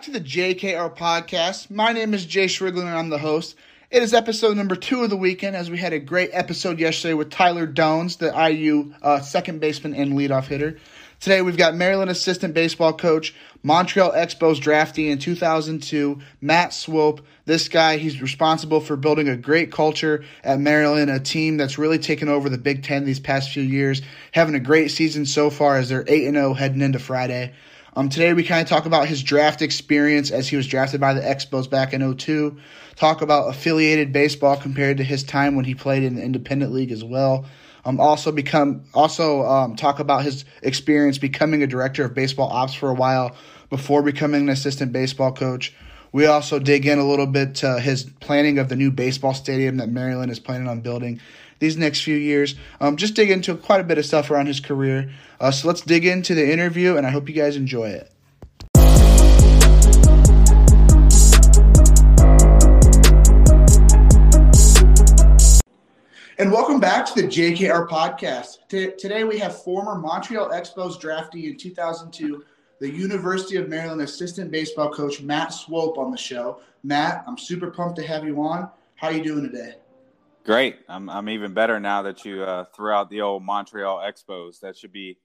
[0.00, 1.70] Back to the JKR podcast.
[1.70, 3.54] My name is Jayce Riegling and I'm the host.
[3.90, 7.12] It is episode number two of the weekend as we had a great episode yesterday
[7.12, 10.78] with Tyler Doanes, the IU uh, second baseman and leadoff hitter.
[11.20, 17.20] Today we've got Maryland assistant baseball coach, Montreal Expos draftee in 2002, Matt Swope.
[17.44, 21.98] This guy, he's responsible for building a great culture at Maryland, a team that's really
[21.98, 24.00] taken over the Big Ten these past few years,
[24.32, 27.52] having a great season so far as they're 8 0 heading into Friday.
[27.96, 31.12] Um, today we kind of talk about his draft experience as he was drafted by
[31.12, 32.56] the Expos back in 02.
[32.94, 36.92] Talk about affiliated baseball compared to his time when he played in the independent league
[36.92, 37.46] as well.
[37.84, 42.74] Um, also become also um, talk about his experience becoming a director of baseball ops
[42.74, 43.34] for a while
[43.70, 45.74] before becoming an assistant baseball coach.
[46.12, 49.78] We also dig in a little bit to his planning of the new baseball stadium
[49.78, 51.20] that Maryland is planning on building
[51.60, 52.56] these next few years.
[52.80, 55.12] Um, just dig into quite a bit of stuff around his career.
[55.38, 58.10] Uh, so let's dig into the interview, and I hope you guys enjoy it.
[66.38, 68.66] And welcome back to the JKR podcast.
[68.70, 72.42] T- today we have former Montreal Expos draftee in 2002,
[72.78, 76.62] the University of Maryland assistant baseball coach Matt Swope on the show.
[76.82, 78.70] Matt, I'm super pumped to have you on.
[78.94, 79.74] How are you doing today?
[80.50, 80.78] Great.
[80.88, 84.58] I'm I'm even better now that you uh, threw out the old Montreal Expos.
[84.58, 85.16] That should be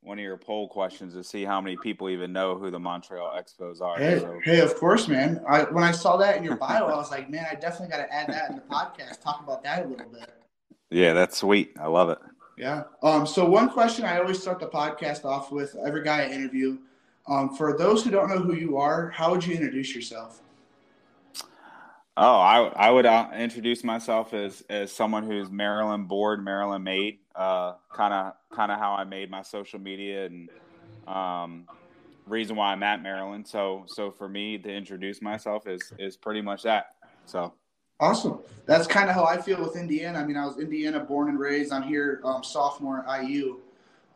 [0.00, 3.36] one of your poll questions to see how many people even know who the Montreal
[3.36, 3.98] Expos are.
[3.98, 4.38] Hey, so.
[4.44, 5.42] hey, of course, man.
[5.48, 7.96] I, when I saw that in your bio, I was like, man, I definitely got
[7.96, 9.20] to add that in the podcast.
[9.20, 10.32] Talk about that a little bit.
[10.88, 11.72] Yeah, that's sweet.
[11.76, 12.18] I love it.
[12.56, 12.84] Yeah.
[13.02, 13.26] Um.
[13.26, 16.78] So one question I always start the podcast off with every guy I interview.
[17.26, 20.42] Um, for those who don't know who you are, how would you introduce yourself?
[22.16, 27.18] Oh, I I would uh, introduce myself as as someone who's Maryland board, Maryland made.
[27.34, 30.50] Kind of kind of how I made my social media and
[31.06, 31.66] um,
[32.26, 33.46] reason why I'm at Maryland.
[33.46, 36.94] So so for me to introduce myself is is pretty much that.
[37.26, 37.54] So
[37.98, 38.40] awesome.
[38.66, 40.18] That's kind of how I feel with Indiana.
[40.18, 41.72] I mean, I was Indiana born and raised.
[41.72, 43.58] I'm here um, sophomore at IU.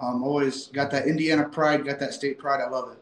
[0.00, 2.61] Um, always got that Indiana pride, got that state pride.
[2.61, 2.99] I love it.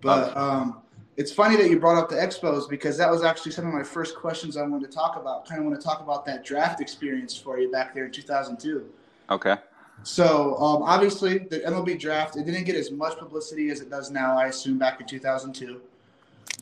[0.00, 0.82] But um,
[1.16, 3.82] it's funny that you brought up the Expos because that was actually some of my
[3.82, 5.48] first questions I wanted to talk about.
[5.48, 8.88] Kind of want to talk about that draft experience for you back there in 2002.
[9.30, 9.56] Okay.
[10.02, 14.10] So um, obviously the MLB draft it didn't get as much publicity as it does
[14.10, 14.36] now.
[14.36, 15.80] I assume back in 2002.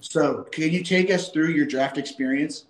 [0.00, 2.66] So can you take us through your draft experience?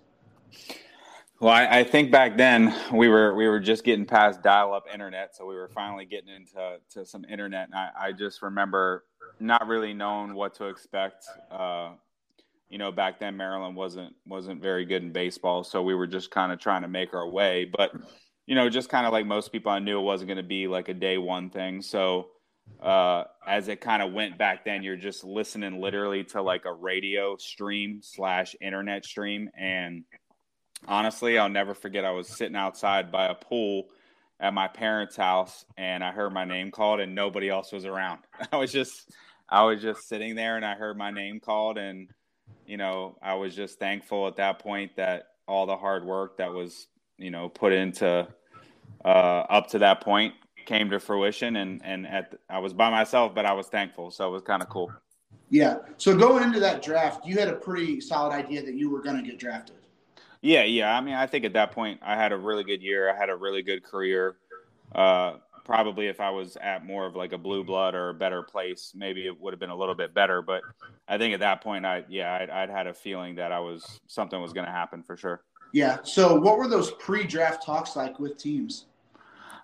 [1.39, 5.35] Well, I, I, think back then we were we were just getting past dial-up internet,
[5.35, 7.65] so we were finally getting into to some internet.
[7.65, 9.03] And I, I just remember
[9.39, 11.25] not really knowing what to expect.
[11.51, 11.91] Uh,
[12.69, 16.31] you know, back then Maryland wasn't wasn't very good in baseball, so we were just
[16.31, 17.65] kind of trying to make our way.
[17.65, 17.91] But
[18.45, 20.67] you know, just kind of like most people, I knew it wasn't going to be
[20.67, 21.81] like a day one thing.
[21.81, 22.29] So
[22.81, 26.73] uh, as it kind of went back then, you're just listening literally to like a
[26.73, 29.49] radio stream slash internet stream.
[29.57, 30.03] And
[30.87, 32.05] honestly, I'll never forget.
[32.05, 33.85] I was sitting outside by a pool
[34.43, 38.19] at my parents' house, and I heard my name called, and nobody else was around.
[38.51, 39.09] I was just
[39.49, 42.09] I was just sitting there and I heard my name called and
[42.65, 46.51] you know, I was just thankful at that point that all the hard work that
[46.51, 48.27] was, you know, put into
[49.03, 50.33] uh, up to that point
[50.65, 54.27] came to fruition and and at I was by myself but I was thankful so
[54.27, 54.91] it was kind of cool.
[55.49, 55.77] Yeah.
[55.97, 59.17] So going into that draft, you had a pretty solid idea that you were going
[59.17, 59.75] to get drafted.
[60.43, 60.97] Yeah, yeah.
[60.97, 63.09] I mean, I think at that point I had a really good year.
[63.09, 64.35] I had a really good career.
[64.95, 68.43] Uh, probably if I was at more of like a blue blood or a better
[68.43, 70.41] place, maybe it would have been a little bit better.
[70.41, 70.61] But
[71.07, 73.99] I think at that point, I yeah, I'd, I'd had a feeling that I was
[74.07, 75.43] something was going to happen for sure.
[75.71, 75.97] Yeah.
[76.03, 78.85] So what were those pre-draft talks like with teams?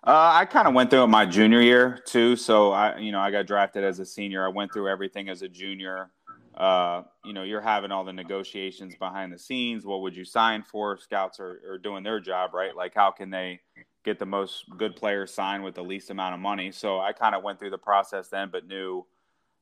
[0.03, 2.35] Uh, I kind of went through it my junior year too.
[2.35, 4.45] So I, you know, I got drafted as a senior.
[4.45, 6.09] I went through everything as a junior.
[6.55, 9.85] Uh, you know, you're having all the negotiations behind the scenes.
[9.85, 10.97] What would you sign for?
[10.97, 12.75] Scouts are, are doing their job, right?
[12.75, 13.61] Like, how can they
[14.03, 16.71] get the most good players signed with the least amount of money.
[16.71, 19.05] So I kind of went through the process then, but knew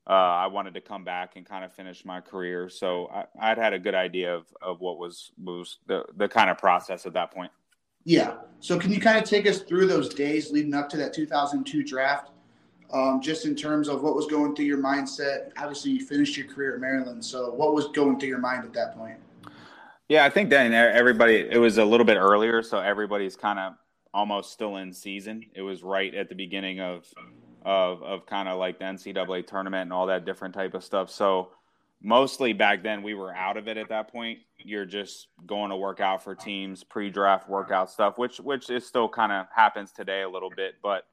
[0.09, 2.69] uh, I wanted to come back and kind of finish my career.
[2.69, 6.49] So I, would had a good idea of, of what was was the, the kind
[6.49, 7.51] of process at that point.
[8.05, 8.35] Yeah.
[8.59, 11.83] So can you kind of take us through those days leading up to that 2002
[11.83, 12.31] draft?
[12.93, 15.51] um, just in terms of what was going through your mindset.
[15.57, 18.73] Obviously, you finished your career at Maryland, so what was going through your mind at
[18.73, 19.17] that point?
[20.07, 23.73] Yeah, I think then everybody it was a little bit earlier, so everybody's kind of
[24.17, 25.45] almost still in season.
[25.53, 27.05] It was right at the beginning of
[27.63, 31.11] of of kind of like the NCAA tournament and all that different type of stuff.
[31.11, 31.49] So
[32.01, 34.39] mostly back then we were out of it at that point.
[34.57, 39.07] You're just going to work out for teams, pre-draft workout stuff, which which is still
[39.07, 41.05] kind of happens today a little bit, but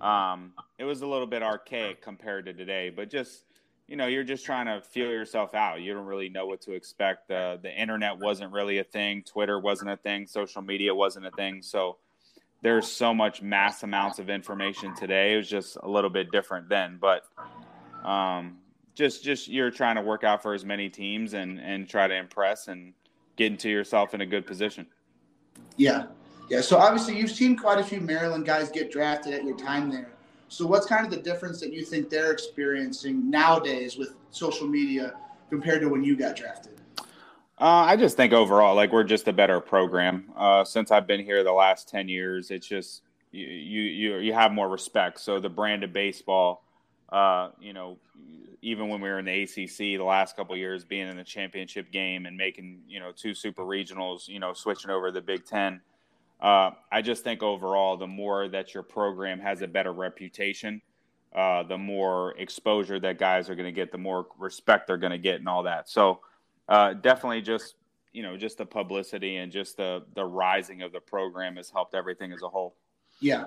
[0.00, 2.88] um, it was a little bit archaic compared to today.
[2.88, 3.46] But just
[3.88, 5.80] you know, you're just trying to feel yourself out.
[5.82, 7.32] You don't really know what to expect.
[7.32, 9.24] Uh, the internet wasn't really a thing.
[9.24, 10.28] Twitter wasn't a thing.
[10.28, 11.60] Social media wasn't a thing.
[11.60, 11.98] So
[12.64, 15.34] there's so much mass amounts of information today.
[15.34, 16.98] It was just a little bit different then.
[16.98, 17.26] But
[18.02, 18.56] um,
[18.94, 22.16] just just you're trying to work out for as many teams and and try to
[22.16, 22.94] impress and
[23.36, 24.86] get into yourself in a good position.
[25.76, 26.06] Yeah,
[26.48, 26.62] yeah.
[26.62, 30.12] So obviously you've seen quite a few Maryland guys get drafted at your time there.
[30.48, 35.14] So what's kind of the difference that you think they're experiencing nowadays with social media
[35.50, 36.80] compared to when you got drafted?
[37.60, 40.32] Uh, I just think overall, like we're just a better program.
[40.36, 44.50] Uh, since I've been here the last ten years, it's just you you you have
[44.52, 45.20] more respect.
[45.20, 46.64] So the brand of baseball,
[47.10, 47.98] uh, you know,
[48.60, 51.92] even when we were in the ACC the last couple years, being in the championship
[51.92, 55.80] game and making you know two super regionals, you know, switching over the Big Ten.
[56.40, 60.82] Uh, I just think overall, the more that your program has a better reputation,
[61.32, 65.12] uh, the more exposure that guys are going to get, the more respect they're going
[65.12, 65.88] to get, and all that.
[65.88, 66.18] So
[66.68, 67.76] uh, definitely just
[68.12, 71.94] you know just the publicity and just the the rising of the program has helped
[71.94, 72.76] everything as a whole.
[73.20, 73.46] Yeah.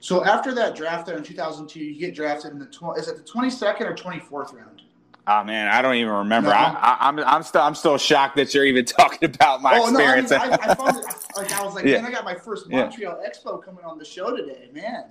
[0.00, 3.16] So after that draft there in 2002, you get drafted in the tw- is it
[3.16, 4.82] the 22nd or 24th round?
[5.30, 6.48] Oh man, I don't even remember.
[6.48, 6.56] No.
[6.56, 9.88] I, am I'm, I'm still I'm still shocked that you're even talking about my oh,
[9.88, 10.30] experience.
[10.30, 11.04] No, I, mean, I, I, found it,
[11.36, 12.00] like I was like, yeah.
[12.00, 13.28] man, I got my first Montreal yeah.
[13.28, 15.10] Expo coming on the show today, man.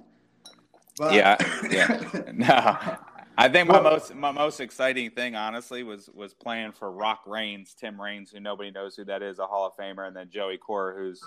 [0.98, 1.38] But, yeah,
[1.69, 2.21] yeah.
[2.33, 2.98] No,
[3.39, 7.75] I think my most my most exciting thing, honestly, was was playing for Rock Raines,
[7.80, 10.57] Tim Raines, who nobody knows who that is, a Hall of Famer, and then Joey
[10.57, 11.22] Cora, who's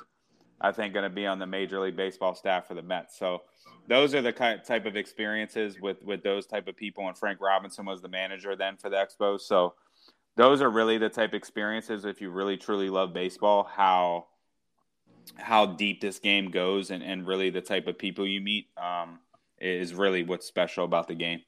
[0.61, 3.17] I think going to be on the Major League Baseball staff for the Mets.
[3.17, 3.43] So
[3.89, 7.07] those are the type of experiences with with those type of people.
[7.07, 9.43] And Frank Robinson was the manager then for the Expos.
[9.43, 9.75] So
[10.37, 14.27] those are really the type of experiences if you really truly love baseball, how
[15.37, 19.21] how deep this game goes and, and really the type of people you meet um,
[19.61, 21.41] is really what's special about the game.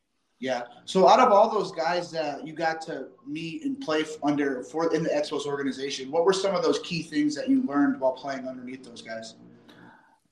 [0.42, 0.62] Yeah.
[0.86, 4.92] So out of all those guys that you got to meet and play under for
[4.92, 8.10] in the Expos organization, what were some of those key things that you learned while
[8.10, 9.36] playing underneath those guys?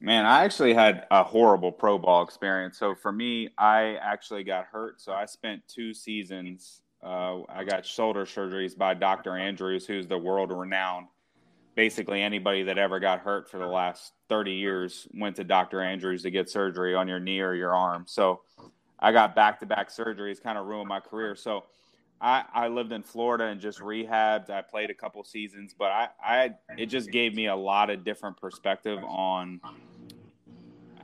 [0.00, 2.76] Man, I actually had a horrible pro ball experience.
[2.76, 5.00] So for me, I actually got hurt.
[5.00, 6.82] So I spent two seasons.
[7.00, 9.36] Uh, I got shoulder surgeries by Dr.
[9.36, 11.06] Andrews, who's the world renowned.
[11.76, 15.80] Basically, anybody that ever got hurt for the last 30 years went to Dr.
[15.80, 18.06] Andrews to get surgery on your knee or your arm.
[18.08, 18.40] So
[19.00, 21.34] I got back to back surgeries, kind of ruined my career.
[21.34, 21.64] So
[22.20, 24.50] I, I lived in Florida and just rehabbed.
[24.50, 28.04] I played a couple seasons, but I, I it just gave me a lot of
[28.04, 29.60] different perspective on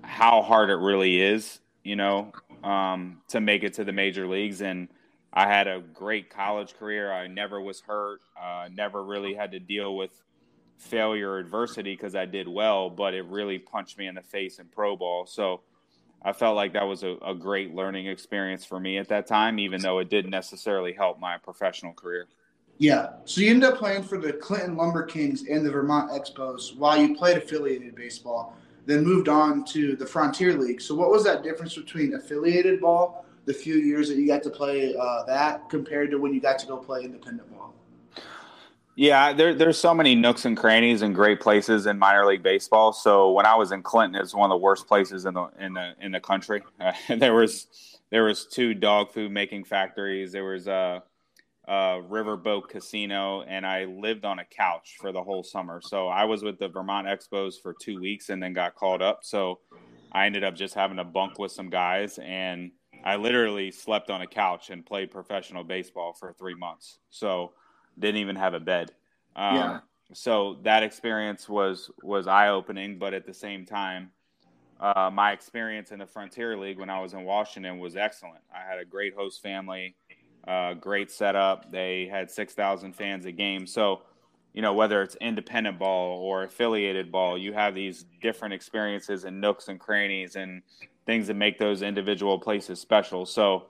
[0.03, 4.61] how hard it really is, you know, um, to make it to the major leagues.
[4.61, 4.89] And
[5.33, 7.13] I had a great college career.
[7.13, 8.21] I never was hurt.
[8.41, 10.23] Uh, never really had to deal with
[10.77, 14.59] failure or adversity because I did well, but it really punched me in the face
[14.59, 15.25] in pro ball.
[15.27, 15.63] So
[16.27, 19.61] I felt like that was a, a great learning experience for me at that time,
[19.61, 22.27] even though it didn't necessarily help my professional career.
[22.79, 23.11] Yeah.
[23.27, 27.01] So you ended up playing for the Clinton Lumber Kings and the Vermont Expos while
[27.01, 28.57] you played affiliated baseball,
[28.87, 30.81] then moved on to the Frontier League.
[30.81, 34.51] So what was that difference between affiliated ball, the few years that you got to
[34.51, 37.73] play uh, that, compared to when you got to go play independent ball?
[38.99, 42.95] Yeah, there, there's so many nooks and crannies and great places in minor league baseball.
[42.95, 45.75] So when I was in Clinton, it's one of the worst places in the in
[45.75, 46.63] the in the country.
[46.81, 47.67] Uh, there was
[48.11, 50.33] there was two dog food making factories.
[50.33, 51.03] There was a,
[51.69, 51.73] a
[52.09, 55.83] riverboat casino, and I lived on a couch for the whole summer.
[55.83, 59.21] So I was with the Vermont Expos for two weeks, and then got called up.
[59.25, 59.59] So
[60.13, 62.71] I ended up just having to bunk with some guys, and
[63.05, 66.99] I literally slept on a couch and played professional baseball for three months.
[67.11, 67.53] So
[67.99, 68.93] didn't even have a bed.
[69.35, 69.81] Um, yeah.
[70.13, 74.11] So that experience was was eye opening, but at the same time,
[74.79, 78.43] uh, my experience in the Frontier League when I was in Washington was excellent.
[78.55, 79.97] I had a great host family,
[80.47, 81.73] uh, great setup.
[81.73, 83.67] They had six thousand fans a game.
[83.67, 84.03] So,
[84.55, 89.41] you know, whether it's independent ball or affiliated ball, you have these different experiences and
[89.41, 90.63] nooks and crannies and
[91.05, 93.27] things that make those individual places special.
[93.27, 93.67] So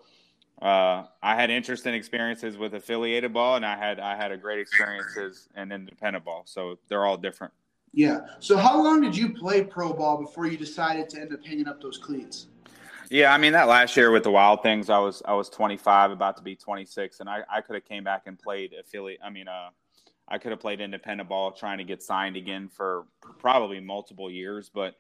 [0.63, 4.59] uh, I had interesting experiences with affiliated ball, and I had I had a great
[4.59, 6.45] experiences in independent ball.
[6.47, 7.53] So they're all different.
[7.93, 8.21] Yeah.
[8.41, 11.69] So how long did you play pro ball before you decided to end up hanging
[11.69, 12.49] up those cleats?
[13.11, 16.11] Yeah, I mean that last year with the Wild Things, I was I was 25,
[16.11, 19.21] about to be 26, and I, I could have came back and played affiliate.
[19.23, 19.69] I mean, uh,
[20.29, 23.05] I could have played independent ball, trying to get signed again for
[23.39, 24.71] probably multiple years.
[24.73, 24.97] But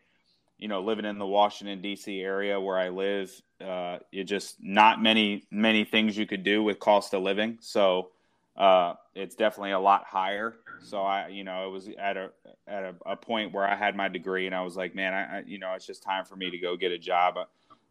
[0.58, 2.20] you know, living in the Washington D.C.
[2.20, 3.30] area where I live,
[3.64, 7.58] uh, it just not many many things you could do with cost of living.
[7.60, 8.10] So
[8.56, 10.56] uh, it's definitely a lot higher.
[10.82, 12.30] So I, you know, it was at a
[12.66, 15.38] at a, a, point where I had my degree, and I was like, man, I,
[15.38, 17.36] I, you know, it's just time for me to go get a job.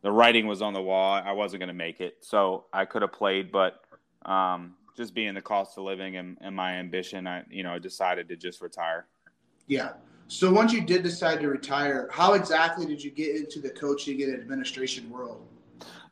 [0.01, 1.13] The writing was on the wall.
[1.13, 3.81] I wasn't going to make it, so I could have played, but
[4.25, 8.29] um, just being the cost of living and, and my ambition, I, you know, decided
[8.29, 9.05] to just retire.
[9.67, 9.93] Yeah.
[10.27, 14.23] So once you did decide to retire, how exactly did you get into the coaching
[14.23, 15.45] and administration world?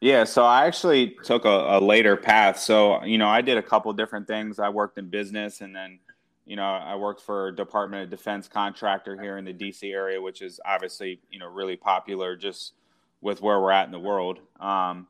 [0.02, 2.60] Yeah, so I actually took a, a, later path.
[2.60, 4.60] So, you know, I did a couple different things.
[4.60, 6.00] I worked in business and then,
[6.46, 10.22] you know, I worked for a Department of Defense contractor here in the DC area,
[10.22, 12.74] which is obviously, you know, really popular just
[13.22, 14.40] with where we're at in the world.
[14.60, 15.08] Um,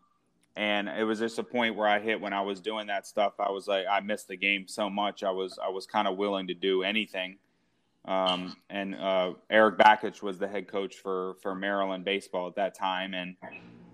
[0.55, 3.33] and it was just a point where I hit when I was doing that stuff.
[3.39, 5.23] I was like, I missed the game so much.
[5.23, 7.39] I was, I was kind of willing to do anything.
[8.05, 12.77] Um, and uh, Erik Bakich was the head coach for for Maryland baseball at that
[12.77, 13.35] time, and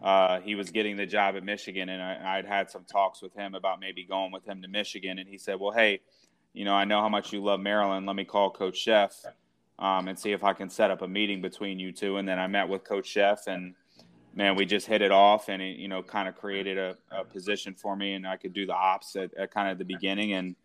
[0.02, 3.34] uh, he was getting the job at Michigan, and I, would had some talks with
[3.34, 6.02] him about maybe going with him to Michigan, and he said, "Well, hey,
[6.54, 8.06] you know, I know how much you love Maryland.
[8.06, 9.26] Let me call Coach Szefc
[9.80, 12.18] um, and see if I can set up a meeting between you two.
[12.18, 13.76] And then I met with Coach Szefc, and
[14.34, 17.24] man, we just hit it off, and it, you know, kind of created a, a,
[17.24, 20.34] position for me, and I could do the ops at, at, kind of the beginning,
[20.34, 20.56] and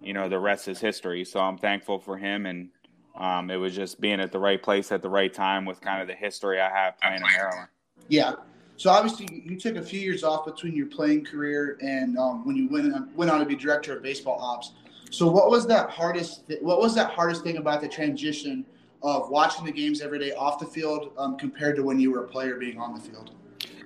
[0.00, 1.24] you know, the rest is history.
[1.24, 2.70] So I'm thankful for him, and
[3.16, 6.00] um, it was just being at the right place at the right time with kind
[6.00, 7.68] of the history I have playing in Maryland.
[8.08, 8.34] Yeah,
[8.76, 12.56] so obviously, you took a few years off between your playing career and um, when
[12.56, 14.72] you went on, went on to be director of baseball ops.
[15.10, 16.46] So what was that hardest?
[16.46, 18.66] Th- what was that hardest thing about the transition
[19.02, 22.24] of watching the games every day off the field um, compared to when you were
[22.24, 23.30] a player being on the field?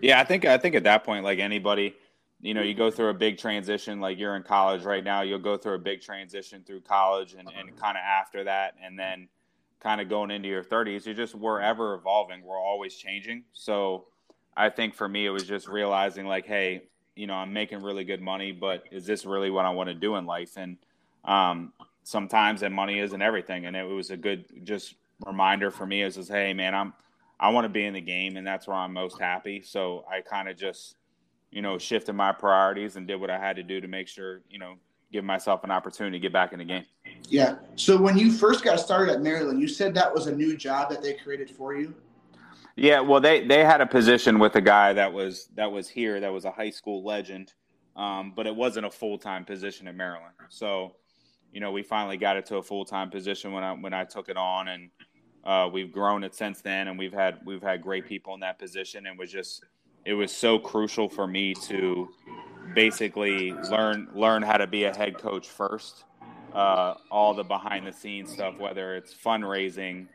[0.02, 1.94] Yeah, I think I think at that point, like anybody,
[2.40, 4.00] you know, you go through a big transition.
[4.00, 7.48] Like you're in college right now, you'll go through a big transition through college, and,
[7.58, 9.28] and kind of after that, and then
[9.80, 12.42] kind of going into your 30s, you're just we're ever evolving.
[12.42, 13.44] We're always changing.
[13.52, 14.06] So
[14.56, 16.82] I think for me, it was just realizing like, hey,
[17.16, 19.94] you know, I'm making really good money, but is this really what I want to
[19.94, 20.56] do in life?
[20.56, 20.76] And
[21.24, 23.66] um, sometimes that money isn't everything.
[23.66, 24.94] And it was a good just
[25.26, 26.92] reminder for me is, is hey, man, I'm
[27.40, 29.62] I want to be in the game, and that's where I'm most happy.
[29.62, 30.96] So I kind of just,
[31.50, 34.40] you know, shifted my priorities and did what I had to do to make sure,
[34.48, 34.74] you know,
[35.12, 36.84] give myself an opportunity to get back in the game.
[37.28, 37.56] Yeah.
[37.76, 40.90] So when you first got started at Maryland, you said that was a new job
[40.90, 41.94] that they created for you.
[42.76, 46.20] Yeah, well, they they had a position with a guy that was that was here
[46.20, 47.52] that was a high school legend,
[47.96, 50.34] um, but it wasn't a full time position in Maryland.
[50.48, 50.94] So,
[51.52, 54.04] you know, we finally got it to a full time position when I when I
[54.04, 54.90] took it on, and
[55.44, 58.58] uh, we've grown it since then, and we've had we've had great people in that
[58.58, 59.64] position, and was just
[60.04, 62.08] it was so crucial for me to
[62.74, 66.04] basically learn learn how to be a head coach first.
[66.52, 70.06] Uh, all the behind the scenes stuff, whether it's fundraising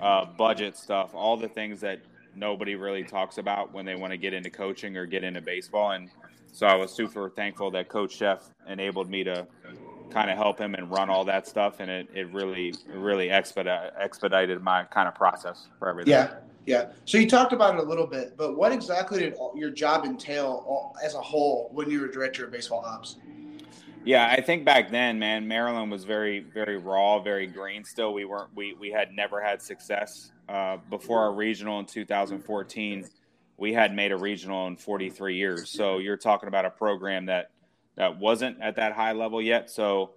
[0.00, 2.00] uh, budget stuff, all the things that
[2.36, 5.92] nobody really talks about when they want to get into coaching or get into baseball.
[5.92, 6.10] And
[6.52, 9.46] so I was super thankful that Coach Szefc enabled me to
[10.10, 11.80] kind of help him and run all that stuff.
[11.80, 16.12] And it, it really, really expedite, expedited my kind of process for everything.
[16.12, 16.34] Yeah.
[16.66, 16.92] Yeah.
[17.04, 20.94] So you talked about it a little bit, but what exactly did your job entail
[21.02, 23.16] as a whole when you were director of baseball ops?
[24.04, 27.84] Yeah, I think back then, man, Maryland was very, very raw, very green.
[27.84, 28.50] Still, we weren't.
[28.54, 33.08] We we had never had success uh, before our regional in 2014.
[33.56, 35.70] We had made a regional in 43 years.
[35.70, 37.50] So you're talking about a program that
[37.96, 39.70] that wasn't at that high level yet.
[39.70, 40.10] So,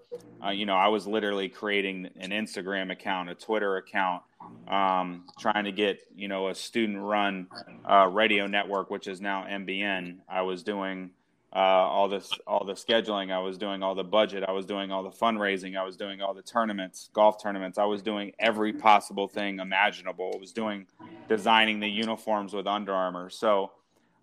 [0.44, 4.24] uh, you know, I was literally creating an Instagram account, a Twitter account,
[4.68, 7.48] um, trying to get you know a student run
[7.90, 10.18] uh, radio network, which is now MBN.
[10.28, 11.12] I was doing
[11.54, 13.32] uh, all this all the scheduling.
[13.32, 14.44] I was doing all the budget.
[14.48, 15.78] I was doing all the fundraising.
[15.78, 17.78] I was doing all the tournaments golf tournaments.
[17.78, 20.32] I was doing every possible thing imaginable.
[20.36, 20.88] I was doing
[21.30, 23.30] designing the uniforms with Under Armour.
[23.30, 23.72] So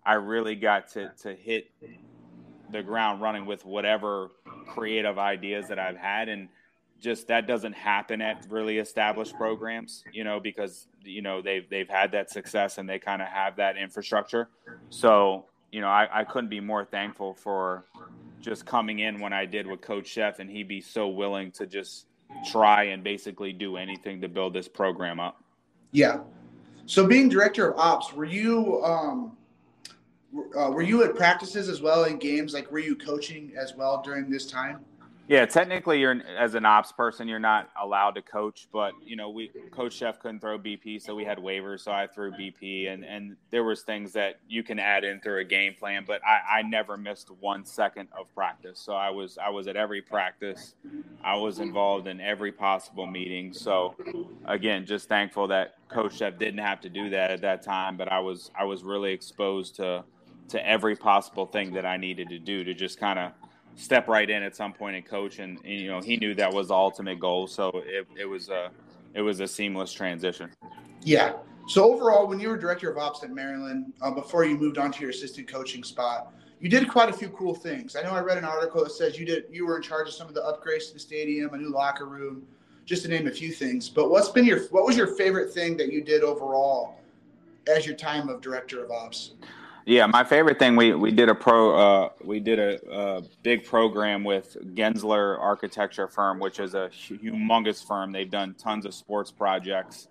[0.07, 1.71] i really got to to hit
[2.71, 4.31] the ground running with whatever
[4.67, 6.47] creative ideas that i've had and
[7.01, 11.89] just that doesn't happen at really established programs you know because you know they've they've
[11.89, 14.49] had that success and they kind of have that infrastructure
[14.89, 15.45] so
[15.75, 17.83] you know, I, I couldn't be more thankful for
[18.39, 21.67] just coming in when I did with Coach Szefc, and he'd be so willing to
[21.67, 22.05] just
[22.49, 25.43] try and basically do anything to build this program up.
[25.91, 26.19] Yeah.
[26.85, 29.35] So, being director of ops, were you um,
[30.57, 32.53] uh, were you at practices as well in games?
[32.53, 34.83] Like, were you coaching as well during this time?
[35.27, 38.67] Yeah, technically, you're as an ops person, you're not allowed to coach.
[38.71, 41.79] But you know, we Coach Szefc couldn't throw BP, so we had waivers.
[41.79, 45.39] So I threw BP, and and there was things that you can add in through
[45.39, 46.03] a game plan.
[46.05, 48.79] But I, I never missed one second of practice.
[48.79, 50.75] So I was I was at every practice.
[51.23, 53.51] I was involved in every possible meeting.
[53.51, 53.95] So
[54.45, 57.97] again, just thankful that Coach Szefc didn't have to do that at that time.
[57.97, 60.03] But I was I was really exposed to
[60.49, 63.31] to every possible thing that I needed to do to just kind of
[63.75, 66.53] step right in at some point and coach, and, and, you know he knew that
[66.53, 67.47] was the ultimate goal.
[67.47, 68.71] So it, it was a
[69.13, 70.51] it was a seamless transition.
[71.01, 71.33] Yeah.
[71.67, 74.91] So overall, when you were director of ops at Maryland, uh, before you moved on
[74.91, 77.95] to your assistant coaching spot, you did quite a few cool things.
[77.95, 80.13] I know I read an article that says you did you were in charge of
[80.13, 82.43] some of the upgrades to the stadium, a new locker room,
[82.85, 83.89] just to name a few things.
[83.89, 86.99] But what's been your what was your favorite thing that you did overall
[87.67, 89.31] as your time of director of ops?
[89.85, 93.63] Yeah, my favorite thing we we did a pro uh, we did a, a, big
[93.63, 98.11] program with Gensler Architecture Firm, which is a humongous firm.
[98.11, 100.07] They've done tons of sports projects,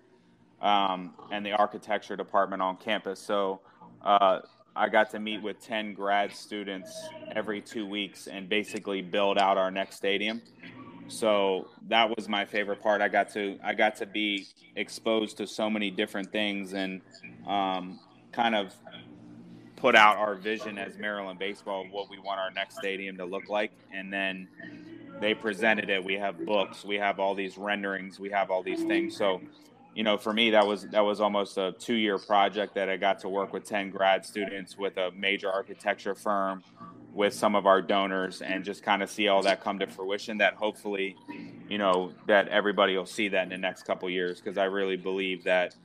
[0.61, 3.19] um, and the architecture department on campus.
[3.19, 3.59] So
[4.01, 4.39] uh,
[4.77, 9.57] I got to meet with ten grad students every two weeks and basically build out
[9.57, 10.41] our next stadium.
[11.09, 13.01] So that was my favorite part.
[13.01, 17.01] I got to I got to be exposed to so many different things and
[17.45, 17.99] um,
[18.31, 18.73] kind of
[19.85, 23.23] put out our vision as Maryland baseball of what we want our next stadium to
[23.23, 24.47] look like, and then
[25.21, 26.03] they presented it.
[26.03, 29.15] We have books, we have all these renderings, we have all these things.
[29.15, 29.41] So,
[29.93, 33.19] you know, for me, that was that was almost a two-year project that I got
[33.19, 36.63] to work with ten grad students with a major architecture firm,
[37.13, 40.39] with some of our donors, and just kind of see all that come to fruition.
[40.39, 41.15] That hopefully,
[41.69, 44.97] you know, that everybody will see that in the next couple years because I really
[44.97, 45.75] believe that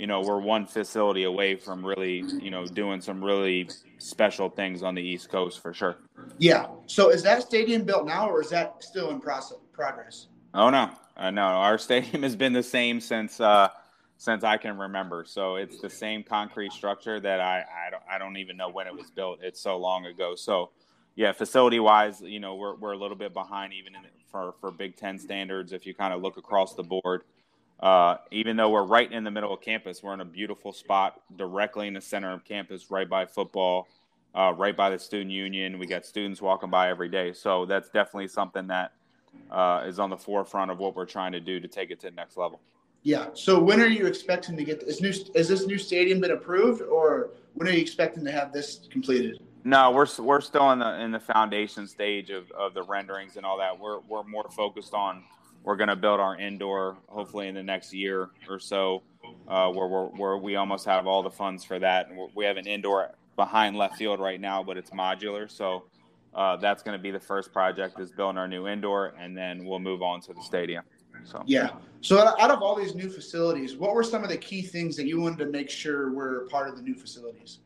[0.00, 4.82] you know, we're one facility away from really, you know, doing some really special things
[4.82, 5.98] on the East Coast for sure.
[6.38, 6.68] Yeah.
[6.86, 10.28] So is that stadium built now, or is that still in process progress?
[10.54, 11.42] Oh no, uh, no.
[11.42, 13.68] Our stadium has been the same since uh,
[14.16, 15.26] since I can remember.
[15.26, 18.86] So it's the same concrete structure that I I don't, I don't even know when
[18.86, 19.40] it was built.
[19.42, 20.34] It's so long ago.
[20.34, 20.70] So
[21.14, 24.00] yeah, facility wise, you know, we're we're a little bit behind even in,
[24.32, 25.74] for for Big Ten standards.
[25.74, 27.24] If you kind of look across the board.
[27.80, 31.20] Uh, even though we're right in the middle of campus, we're in a beautiful spot
[31.36, 33.88] directly in the center of campus, right by football,
[34.34, 35.78] uh, right by the student union.
[35.78, 37.32] We got students walking by every day.
[37.32, 38.92] So that's definitely something that
[39.50, 42.10] uh, is on the forefront of what we're trying to do to take it to
[42.10, 42.60] the next level.
[43.02, 43.28] Yeah.
[43.32, 45.12] So when are you expecting to get this new?
[45.34, 49.40] Is this new stadium been approved, or when are you expecting to have this completed?
[49.64, 53.46] No, we're we're still in the in the foundation stage of, of the renderings and
[53.46, 53.78] all that.
[53.78, 55.22] We're we're more focused on
[55.62, 59.02] we're going to build our indoor hopefully in the next year or so,
[59.48, 62.08] uh, where, where, where we almost have all the funds for that.
[62.08, 65.50] And we have an indoor behind left field right now, but it's modular.
[65.50, 65.84] So
[66.34, 69.64] uh, that's going to be the first project is building our new indoor, and then
[69.64, 70.84] we'll move on to the stadium.
[71.24, 71.70] So yeah.
[72.00, 75.06] So out of all these new facilities, what were some of the key things that
[75.06, 77.58] you wanted to make sure were part of the new facilities?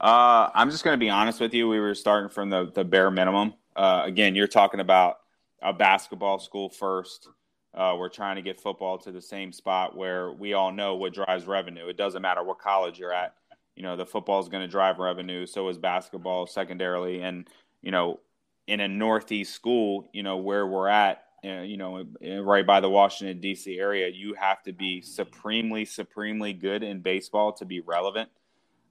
[0.00, 1.68] Uh, I'm just going to be honest with you.
[1.68, 3.54] We were starting from the the bare minimum.
[3.76, 5.18] Uh, again, you're talking about
[5.62, 7.28] a basketball school first.
[7.72, 11.14] Uh, we're trying to get football to the same spot where we all know what
[11.14, 11.88] drives revenue.
[11.88, 13.34] It doesn't matter what college you're at.
[13.76, 15.46] You know, the football is going to drive revenue.
[15.46, 17.22] So is basketball secondarily.
[17.22, 17.48] And,
[17.80, 18.20] you know,
[18.66, 22.04] in a Northeast school, you know, where we're at, uh, you know,
[22.42, 23.78] right by the Washington, D.C.
[23.78, 28.28] area, you have to be supremely, supremely good in baseball to be relevant.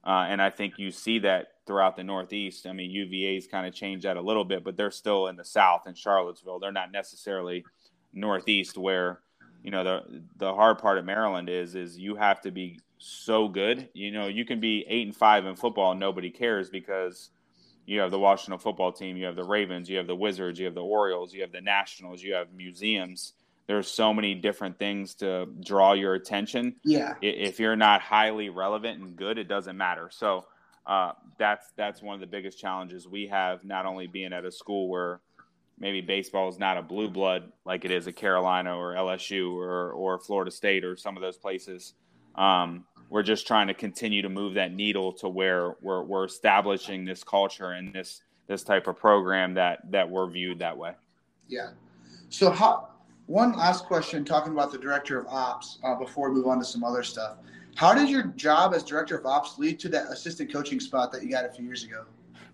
[0.04, 2.66] Uh, and I think you see that throughout the Northeast.
[2.66, 5.44] I mean, UVA's kind of changed that a little bit, but they're still in the
[5.44, 6.58] South in Charlottesville.
[6.58, 7.64] They're not necessarily
[8.12, 9.20] Northeast, where
[9.62, 13.46] you know the the hard part of Maryland is is you have to be so
[13.46, 13.88] good.
[13.94, 17.30] You know, you can be eight and five in football, and nobody cares because
[17.86, 20.66] you have the Washington football team, you have the Ravens, you have the Wizards, you
[20.66, 23.34] have the Orioles, you have the Nationals, you have museums.
[23.68, 26.74] There's so many different things to draw your attention.
[26.84, 27.14] Yeah.
[27.22, 30.10] If you're not highly relevant and good, it doesn't matter.
[30.12, 30.46] So
[30.86, 33.64] uh, that's that's one of the biggest challenges we have.
[33.64, 35.20] Not only being at a school where
[35.78, 39.92] maybe baseball is not a blue blood like it is at Carolina or LSU or
[39.92, 41.94] or Florida State or some of those places.
[42.36, 47.04] Um, we're just trying to continue to move that needle to where we're we're establishing
[47.04, 50.92] this culture and this this type of program that that we're viewed that way.
[51.48, 51.70] Yeah.
[52.28, 52.90] So how
[53.26, 56.64] one last question talking about the director of ops uh, before we move on to
[56.64, 57.36] some other stuff.
[57.74, 61.22] How did your job as director of ops lead to that assistant coaching spot that
[61.22, 62.04] you got a few years ago?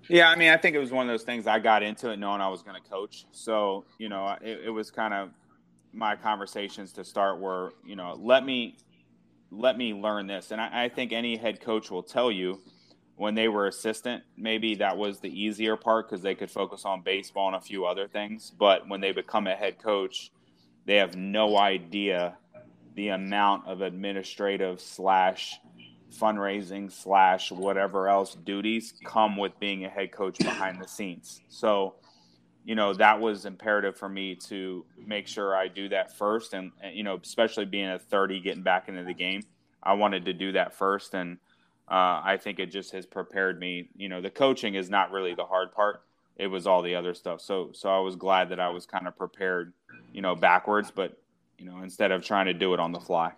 [0.09, 1.47] Yeah, I mean, I think it was one of those things.
[1.47, 4.71] I got into it knowing I was going to coach, so you know, it, it
[4.71, 5.31] was kind of
[5.93, 8.77] my conversations to start were, you know, let me
[9.51, 12.61] let me learn this, and I, I think any head coach will tell you
[13.17, 17.01] when they were assistant, maybe that was the easier part because they could focus on
[17.01, 18.53] baseball and a few other things.
[18.57, 20.31] But when they become a head coach,
[20.85, 22.37] they have no idea
[22.97, 25.61] the amount of administrative slash
[26.19, 31.43] fundraising slash whatever else duties come with being a head coach behind the scenes.
[31.49, 31.95] So,
[32.65, 36.55] you know, that was imperative for me to make sure I do that first.
[36.55, 39.43] And, and you know, especially being at 30, getting back into the game,
[39.83, 41.15] I wanted to do that first.
[41.15, 41.37] And
[41.89, 43.91] uh, I think it just has prepared me.
[43.95, 46.03] You know, the coaching is not really the hard part.
[46.37, 47.41] It was all the other stuff.
[47.41, 49.73] So, so I was glad that I was kind of prepared,
[50.13, 51.19] you know, backwards, but,
[51.59, 53.33] you know, instead of trying to do it on the fly.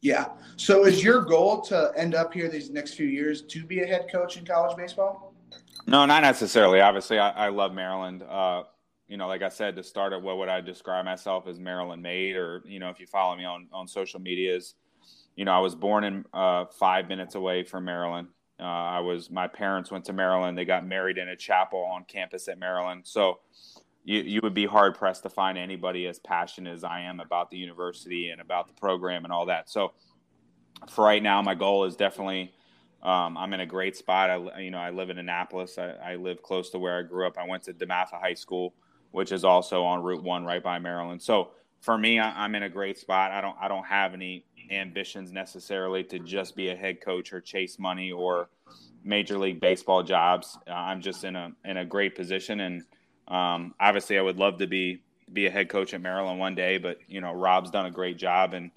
[0.00, 0.30] Yeah.
[0.56, 3.86] So is your goal to end up here these next few years to be a
[3.86, 5.34] head coach in college baseball?
[5.86, 6.80] No, not necessarily.
[6.80, 8.22] Obviously, I, I love Maryland.
[8.22, 8.64] Uh,
[9.06, 12.02] you know, like I said, to start at what would I describe myself as Maryland
[12.02, 14.74] made, or you know, if you follow me on on social medias,
[15.36, 18.28] you know, I was born in uh, five minutes away from Maryland.
[18.58, 20.56] Uh, I was my parents went to Maryland.
[20.56, 23.02] They got married in a chapel on campus at Maryland.
[23.04, 23.40] So
[24.04, 27.50] you, you would be hard pressed to find anybody as passionate as I am about
[27.50, 29.70] the university and about the program and all that.
[29.70, 29.92] So
[30.90, 32.52] for right now, my goal is definitely.
[33.02, 34.30] Um, I'm in a great spot.
[34.30, 35.76] I, you know, I live in Annapolis.
[35.76, 37.36] I, I, live close to where I grew up.
[37.36, 38.74] I went to DeMatha High School,
[39.10, 41.20] which is also on Route One, right by Maryland.
[41.20, 43.32] So for me, I, I'm in a great spot.
[43.32, 47.40] I don't, I don't have any ambitions necessarily to just be a head coach or
[47.40, 48.48] chase money or
[49.02, 50.56] major league baseball jobs.
[50.68, 52.84] Uh, I'm just in a in a great position, and
[53.32, 55.00] um, obviously, I would love to be
[55.32, 56.76] be a head coach at Maryland one day.
[56.76, 58.70] But you know, Rob's done a great job, and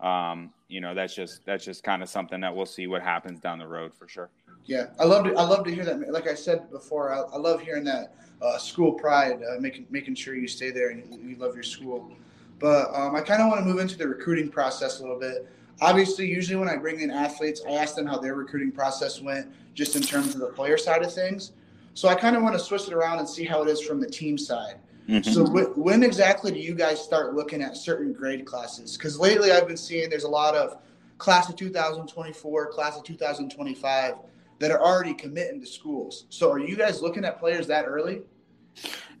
[0.00, 3.40] um, you know that's just that's just kind of something that we'll see what happens
[3.40, 4.28] down the road for sure.
[4.66, 6.12] Yeah, I love to I love to hear that.
[6.12, 10.14] Like I said before, I, I love hearing that uh, school pride, uh, making making
[10.14, 12.12] sure you stay there and you, love your school.
[12.58, 15.48] But um, I kind of want to move into the recruiting process a little bit.
[15.80, 19.50] Obviously, usually when I bring in athletes, I ask them how their recruiting process went,
[19.74, 21.52] just in terms of the player side of things.
[21.94, 24.00] So I kind of want to switch it around and see how it is from
[24.00, 24.76] the team side.
[25.08, 25.30] Mm-hmm.
[25.30, 28.96] So wh- when exactly do you guys start looking at certain grade classes?
[28.96, 30.78] Because lately I've been seeing there's a lot of
[31.18, 34.14] class of 2024, class of 2025
[34.58, 36.26] that are already committing to schools.
[36.28, 38.22] So are you guys looking at players that early?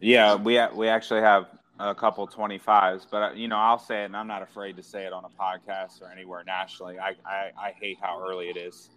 [0.00, 1.46] Yeah, we we actually have
[1.78, 4.82] a couple 25s, but uh, you know, I'll say it, and I'm not afraid to
[4.82, 6.98] say it on a podcast or anywhere nationally.
[6.98, 8.90] I, I, I hate how early it is.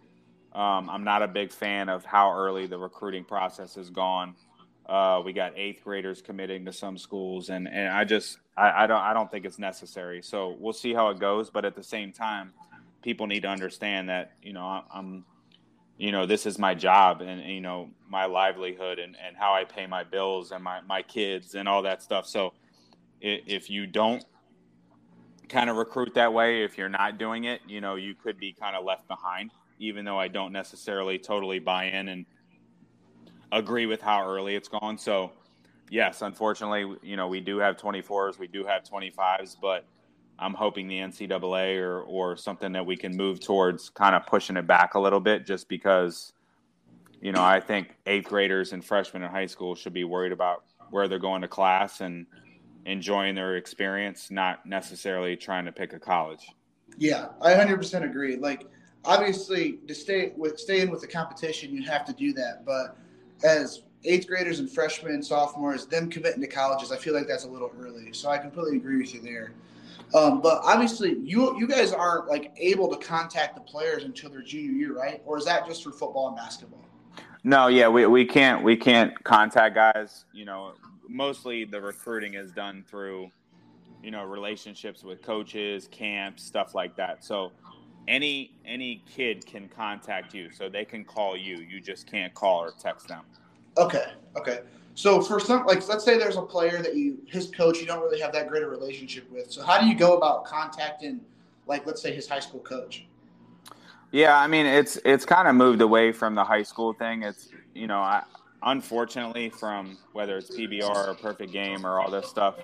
[0.55, 4.35] Um, I'm not a big fan of how early the recruiting process has gone.
[4.85, 8.87] Uh, we got eighth graders committing to some schools, and, and I just I, I
[8.87, 10.21] don't I don't think it's necessary.
[10.21, 11.49] So we'll see how it goes.
[11.49, 12.53] But at the same time,
[13.01, 15.25] people need to understand that you know I'm
[15.97, 19.65] you know this is my job and you know my livelihood and, and how I
[19.65, 22.27] pay my bills and my, my kids and all that stuff.
[22.27, 22.53] So
[23.21, 24.23] if you don't
[25.49, 28.53] kind of recruit that way, if you're not doing it, you know, you could be
[28.53, 32.25] kind of left behind, even though I don't necessarily totally buy in and
[33.51, 34.97] agree with how early it's gone.
[34.97, 35.31] So,
[35.89, 39.85] yes, unfortunately, you know, we do have 24s, we do have 25s, but
[40.37, 44.57] I'm hoping the NCAA or, or something that we can move towards kind of pushing
[44.57, 46.33] it back a little bit just because,
[47.21, 50.63] you know, I think eighth graders and freshmen in high school should be worried about
[50.89, 52.25] where they're going to class and–
[52.85, 56.47] enjoying their experience, not necessarily trying to pick a college.
[56.97, 58.37] Yeah, I 100% agree.
[58.37, 58.67] Like,
[59.05, 62.65] obviously, to stay with stay in with the competition, you have to do that.
[62.65, 62.97] But
[63.43, 67.49] as eighth graders and freshmen, sophomores, them committing to colleges, I feel like that's a
[67.49, 68.13] little early.
[68.13, 69.53] So I completely agree with you there.
[70.13, 74.41] Um, but obviously, you you guys aren't like able to contact the players until their
[74.41, 75.21] junior year, right?
[75.25, 76.85] Or is that just for football and basketball?
[77.43, 80.25] No, yeah, we, we can't we can't contact guys.
[80.33, 80.73] You know,
[81.07, 83.31] mostly the recruiting is done through
[84.05, 87.51] you know relationships with coaches camps stuff like that so
[88.07, 91.57] any any kid can contact you so they can call you.
[91.57, 93.21] You just can't call or text them.
[93.77, 94.59] Okay okay.
[94.93, 98.01] So for some like let's say there's a player that you his coach you don't
[98.01, 99.51] really have that great a relationship with.
[99.51, 101.21] So how do you go about contacting
[101.67, 103.05] like let's say his high school coach?
[104.11, 107.23] Yeah i mean it's it's kind of moved away from the high school thing.
[107.23, 108.23] It's you know i
[108.65, 112.55] unfortunately, from whether it's PBR or Perfect Game or all this stuff,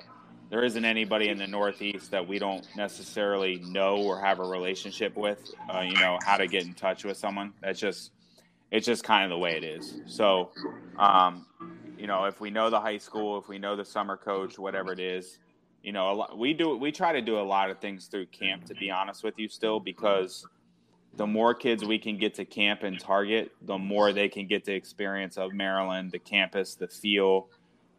[0.52, 5.16] there isn't anybody in the Northeast that we don't necessarily know or have a relationship
[5.16, 5.50] with.
[5.74, 7.54] Uh, you know how to get in touch with someone.
[7.62, 8.12] That's just
[8.70, 10.02] it's just kind of the way it is.
[10.08, 10.52] So,
[11.00, 11.46] um,
[11.98, 14.92] you know, if we know the high school, if we know the summer coach, whatever
[14.92, 15.40] it is,
[15.84, 18.66] you know, lot, we do we try to do a lot of things through camp.
[18.66, 20.46] To be honest with you, still because
[21.16, 24.66] the more kids we can get to camp and target, the more they can get
[24.66, 27.48] the experience of Maryland, the campus, the feel.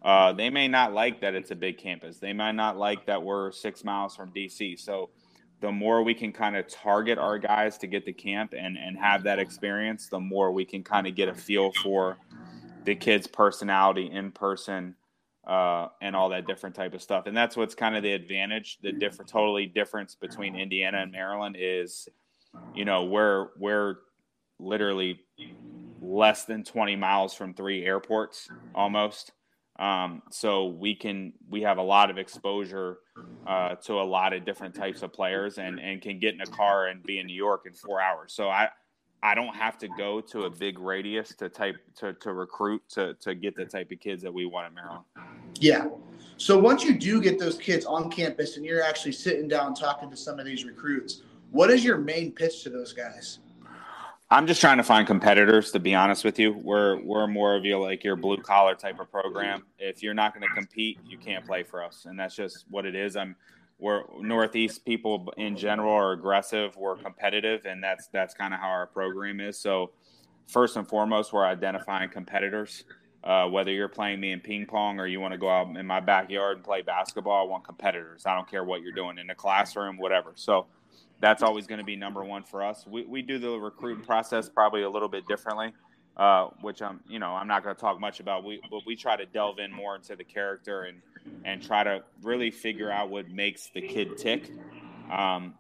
[0.05, 2.19] Uh, they may not like that it's a big campus.
[2.19, 4.79] They might not like that we're six miles from DC.
[4.81, 5.11] So
[5.61, 8.99] the more we can kind of target our guys to get to camp and and
[8.99, 12.19] have that experience, the more we can kind of get a feel for
[12.85, 14.97] the kid's personality in person
[15.47, 17.27] uh, and all that different type of stuff.
[17.27, 21.57] And that's what's kind of the advantage, the different, totally difference between Indiana and Maryland
[21.59, 22.09] is,
[22.75, 23.97] you know, we're we're
[24.59, 25.21] literally
[26.01, 29.33] less than 20 miles from three airports almost.
[29.79, 32.99] Um, so we can we have a lot of exposure
[33.47, 36.47] uh, to a lot of different types of players and and can get in a
[36.47, 38.33] car and be in New York in four hours.
[38.35, 38.69] So I
[39.23, 43.15] I don't have to go to a big radius to type to, to recruit to
[43.15, 45.05] to get the type of kids that we want at Maryland.
[45.61, 45.89] Yeah.
[46.37, 50.11] So once you do get those kids on campus and you're actually sitting down talking
[50.11, 53.39] to some of these recruits, what is your main pitch to those guys?
[54.33, 55.73] I'm just trying to find competitors.
[55.73, 58.99] To be honest with you, we're we're more of your like your blue collar type
[58.99, 59.65] of program.
[59.79, 62.87] If you're not going to compete, you can't play for us, and that's just what
[62.87, 63.15] it is.
[63.15, 63.37] I'm
[63.79, 66.75] we're Northeast people in general are aggressive.
[66.79, 69.59] We're competitive, and that's that's kind of how our program is.
[69.59, 69.91] So,
[70.47, 72.85] first and foremost, we're identifying competitors.
[73.23, 75.87] Uh, whether you're playing me in ping pong or you want to go out in
[75.87, 78.25] my backyard and play basketball, I want competitors.
[78.25, 80.33] I don't care what you're doing in the classroom, whatever.
[80.37, 80.69] So,
[81.23, 82.87] that's always going to be number one for us.
[82.87, 85.73] We we do the recruiting process probably a little bit differently.
[86.15, 88.45] Uh, which I'm, you know, I'm not going to talk much about.
[88.45, 91.01] We, but we try to delve in more into the character and
[91.47, 94.51] and try to really figure out what makes the kid tick.
[95.11, 95.55] Um,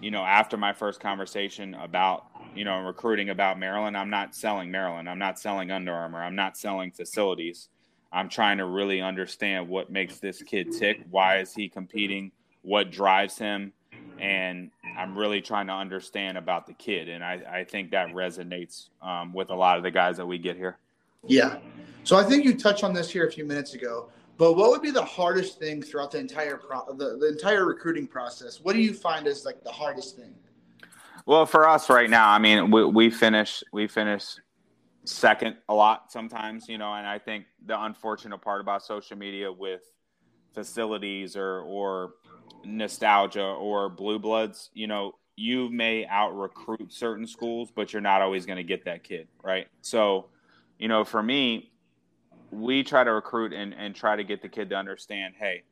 [0.00, 4.70] you know, after my first conversation about, you know, recruiting about Maryland, I'm not selling
[4.70, 5.10] Maryland.
[5.10, 6.22] I'm not selling Under Armour.
[6.22, 7.68] I'm not selling facilities.
[8.10, 11.02] I'm trying to really understand what makes this kid tick.
[11.10, 12.32] Why is he competing?
[12.62, 13.74] What drives him?
[14.20, 17.08] And I'm really trying to understand about the kid.
[17.08, 20.38] And I, I think that resonates um, with a lot of the guys that we
[20.38, 20.78] get here.
[21.26, 21.58] Yeah.
[22.04, 24.10] So I think you touched on this here a few minutes ago.
[24.38, 28.06] But what would be the hardest thing throughout the entire pro- the, the entire recruiting
[28.06, 28.60] process?
[28.60, 30.32] What do you find is like the hardest thing?
[31.26, 34.36] Well, for us right now, I mean, we, we finish we finish
[35.04, 39.50] second a lot sometimes, you know, and I think the unfortunate part about social media
[39.50, 39.82] with
[40.58, 42.14] facilities or or
[42.64, 48.22] nostalgia or blue bloods, you know, you may out recruit certain schools, but you're not
[48.22, 49.68] always going to get that kid, right?
[49.82, 50.26] So,
[50.78, 51.70] you know, for me,
[52.50, 55.62] we try to recruit and, and try to get the kid to understand hey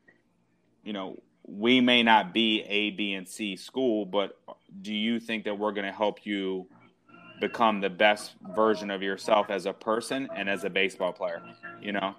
[0.83, 4.37] you know we may not be a b and c school but
[4.81, 6.67] do you think that we're going to help you
[7.39, 11.41] become the best version of yourself as a person and as a baseball player
[11.81, 12.15] you know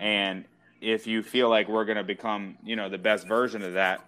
[0.00, 0.44] and
[0.80, 4.04] if you feel like we're going to become you know the best version of that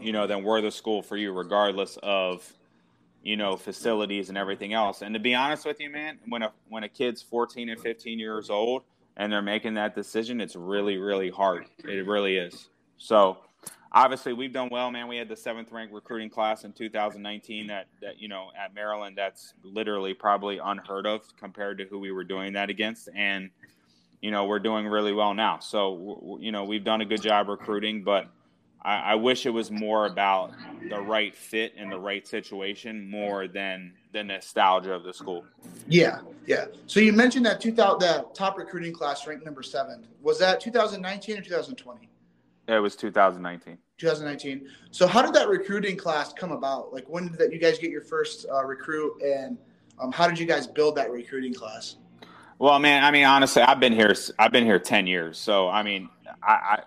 [0.00, 2.52] you know then we're the school for you regardless of
[3.22, 6.52] you know facilities and everything else and to be honest with you man when a
[6.68, 8.82] when a kid's 14 and 15 years old
[9.20, 11.66] and they're making that decision, it's really, really hard.
[11.84, 12.70] It really is.
[12.96, 13.36] So
[13.92, 15.08] obviously we've done well, man.
[15.08, 19.18] We had the seventh ranked recruiting class in 2019 that, that, you know, at Maryland,
[19.18, 23.10] that's literally probably unheard of compared to who we were doing that against.
[23.14, 23.50] And,
[24.20, 25.58] you know, we're doing really well now.
[25.58, 28.28] So, you know, we've done a good job recruiting, but
[28.82, 30.52] I, I wish it was more about
[30.88, 35.44] the right fit and the right situation more than the nostalgia of the school.
[35.88, 36.66] Yeah, yeah.
[36.86, 40.06] So you mentioned that 2000 that top recruiting class ranked number seven.
[40.22, 42.08] Was that 2019 or 2020?
[42.68, 43.78] It was 2019.
[43.98, 44.68] 2019.
[44.90, 46.92] So how did that recruiting class come about?
[46.92, 49.58] Like when did that you guys get your first uh, recruit, and
[49.98, 51.96] um, how did you guys build that recruiting class?
[52.60, 54.14] Well, man, I mean, honestly, I've been here.
[54.38, 55.38] I've been here 10 years.
[55.38, 56.10] So I mean,
[56.42, 56.82] I, I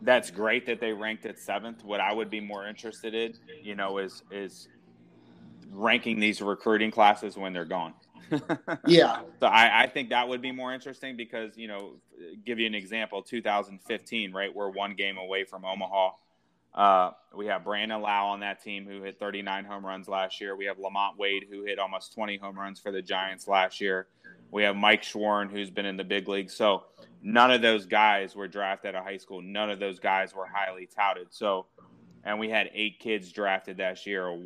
[0.00, 1.84] that's great that they ranked at seventh.
[1.84, 4.68] What I would be more interested in, you know, is is
[5.72, 7.94] ranking these recruiting classes when they're gone.
[8.86, 9.22] yeah.
[9.40, 11.94] So I, I think that would be more interesting because, you know,
[12.44, 14.54] give you an example, 2015, right?
[14.54, 16.10] We're one game away from Omaha.
[16.76, 20.54] Uh, we have Brandon Lowe on that team who hit 39 home runs last year.
[20.56, 24.08] We have LaMonte Wade who hit almost 20 home runs for the Giants last year.
[24.50, 26.50] We have Mike Shawaryn who's been in the big league.
[26.50, 26.84] So
[27.22, 29.40] none of those guys were drafted out of high school.
[29.40, 31.28] None of those guys were highly touted.
[31.30, 31.66] So
[32.26, 34.36] and we had eight kids drafted that year,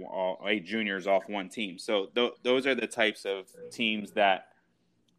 [0.47, 1.79] eight juniors off one team.
[1.79, 4.49] So th- those are the types of teams that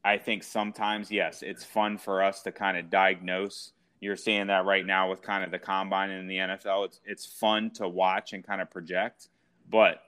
[0.05, 3.71] I think sometimes, yes, it's fun for us to kind of diagnose.
[4.01, 6.85] You're seeing that right now with kind of the combine in the NFL.
[6.85, 9.29] It's it's fun to watch and kind of project,
[9.69, 10.01] but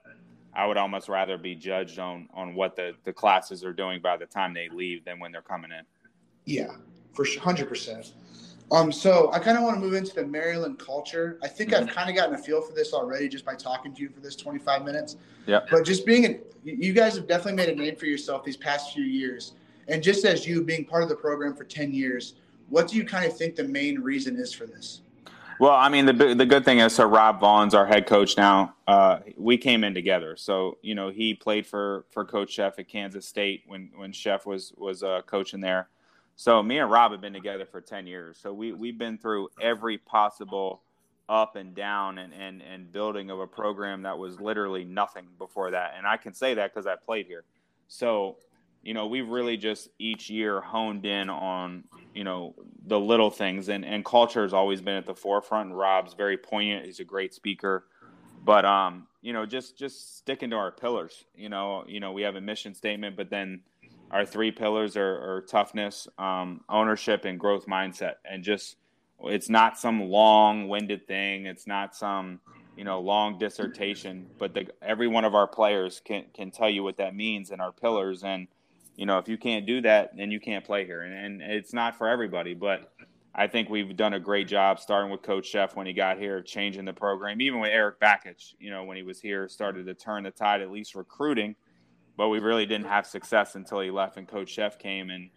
[0.54, 4.18] I would almost rather be judged on on what the the classes are doing by
[4.18, 5.86] the time they leave than when they're coming in.
[6.46, 6.72] Yeah,
[7.14, 8.14] for hundred percent.
[8.72, 11.38] Um, so I kind of want to move into the Maryland culture.
[11.44, 11.88] I think mm-hmm.
[11.88, 14.20] I've kind of gotten a feel for this already just by talking to you for
[14.20, 15.18] this 25 minutes.
[15.46, 15.60] Yeah.
[15.70, 18.94] But just being, a, you guys have definitely made a name for yourself these past
[18.94, 19.54] few years,
[19.90, 22.36] and just as you being part of the program for 10 years,
[22.70, 25.02] what do you kind of think the main reason is for this?
[25.60, 28.76] Well, I mean, the the good thing is, so Rob Vaughn's our head coach now.
[28.88, 32.88] Uh, we came in together, so you know he played for for Coach Szefc at
[32.88, 35.90] Kansas State when when Szefc was was uh, coaching there.
[36.36, 38.38] So me and Rob have been together for ten years.
[38.42, 40.82] So we we've been through every possible
[41.30, 45.72] up and down and and and building of a program that was literally nothing before
[45.72, 45.94] that.
[45.98, 47.44] And I can say that because I played here.
[47.88, 48.38] So
[48.84, 52.54] you know, we've really just each year honed in on, you know,
[52.86, 55.70] the little things and, and culture has always been at the forefront.
[55.70, 56.86] And Rob's very poignant.
[56.86, 57.86] He's a great speaker,
[58.44, 62.24] but, um, you know, just, just sticking to our pillars, you know, you know, we
[62.24, 63.62] have a mission statement, but then
[64.12, 68.16] our three pillars are, are toughness, um, ownership and growth mindset.
[68.30, 68.76] And just,
[69.24, 71.46] it's not some long winded thing.
[71.46, 72.42] It's not some,
[72.76, 76.84] you know, long dissertation, but the, every one of our players can, can tell you
[76.84, 78.26] what that means in our pillars.
[78.26, 78.50] And,
[78.96, 81.02] you know, if you can't do that, then you can't play here.
[81.02, 82.94] And, and it's not for everybody, but
[83.36, 86.42] I think we've done a great job starting with Coach Szefc when he got here,
[86.42, 87.42] changing the program.
[87.42, 90.62] Even with Erik Bakich, you know, when he was here, started to turn the tide,
[90.62, 91.56] at least recruiting.
[92.16, 95.10] But we really didn't have success until he left and Coach Szefc came.
[95.10, 95.32] And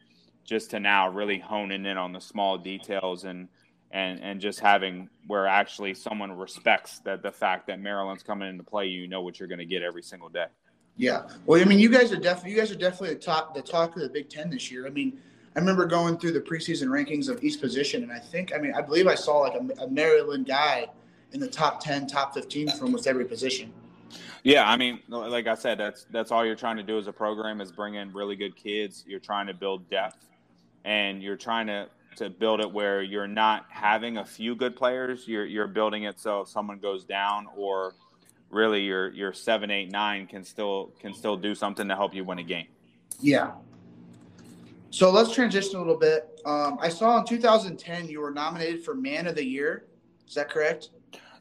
[0.45, 3.49] just to now really honing in on the small details and
[3.93, 8.63] and and just having where actually someone respects that the fact that Maryland's coming into
[8.63, 10.47] play, you know what you're going to get every single day.
[10.97, 11.29] Yeah.
[11.45, 13.95] Well, I mean, you guys are definitely you guys are definitely the top the talk
[13.97, 14.87] of the Big Ten this year.
[14.87, 15.19] I mean,
[15.55, 18.75] I remember going through the preseason rankings of each position, and I think I mean
[18.75, 20.89] I believe I saw like a, a Maryland guy
[21.33, 23.73] in the top ten, top fifteen for almost every position.
[24.43, 27.13] Yeah, I mean, like I said, that's that's all you're trying to do as a
[27.13, 29.05] program is bring in really good kids.
[29.07, 30.29] You're trying to build depth,
[30.85, 35.29] and you're trying to to build it where you're not having a few good players.
[35.29, 37.95] You're you're building it so if someone goes down or
[38.51, 42.25] really your your seven, eight, nine can still can still do something to help you
[42.25, 42.67] win a game.
[43.21, 43.53] Yeah.
[44.91, 46.41] So let's transition a little bit.
[46.45, 49.87] Um, I saw in 2010 you were nominated for Man of the Year.
[50.27, 50.91] Is that correct?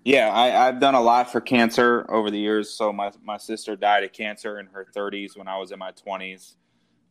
[0.03, 2.69] Yeah, I, have done a lot for cancer over the years.
[2.69, 5.91] So my my sister died of cancer in her 30s when I was in my
[5.91, 6.55] 20s.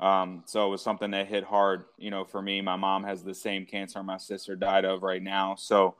[0.00, 2.60] Um, so it was something that hit hard, you know, for me.
[2.60, 5.54] My mom has the same cancer my sister died of right now.
[5.54, 5.96] So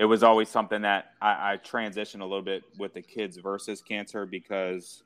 [0.00, 3.82] it was always something that I, I transitioned a little bit with the kids versus
[3.82, 5.02] cancer because,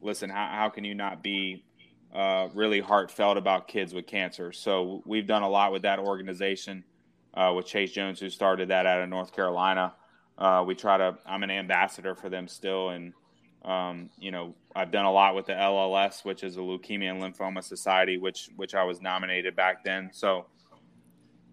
[0.00, 1.64] listen, how, how can you not be
[2.14, 4.52] uh, really heartfelt about kids with cancer?
[4.52, 6.84] So we've done a lot with that organization
[7.34, 9.92] uh, with Chase Jones, who started that out of North Carolina.
[10.38, 11.18] Uh, we try to.
[11.26, 13.12] I'm an ambassador for them still, and
[13.64, 17.20] um, you know, I've done a lot with the LLS, which is the Leukemia and
[17.20, 20.10] Lymphoma Society, which which I was nominated back then.
[20.12, 20.46] So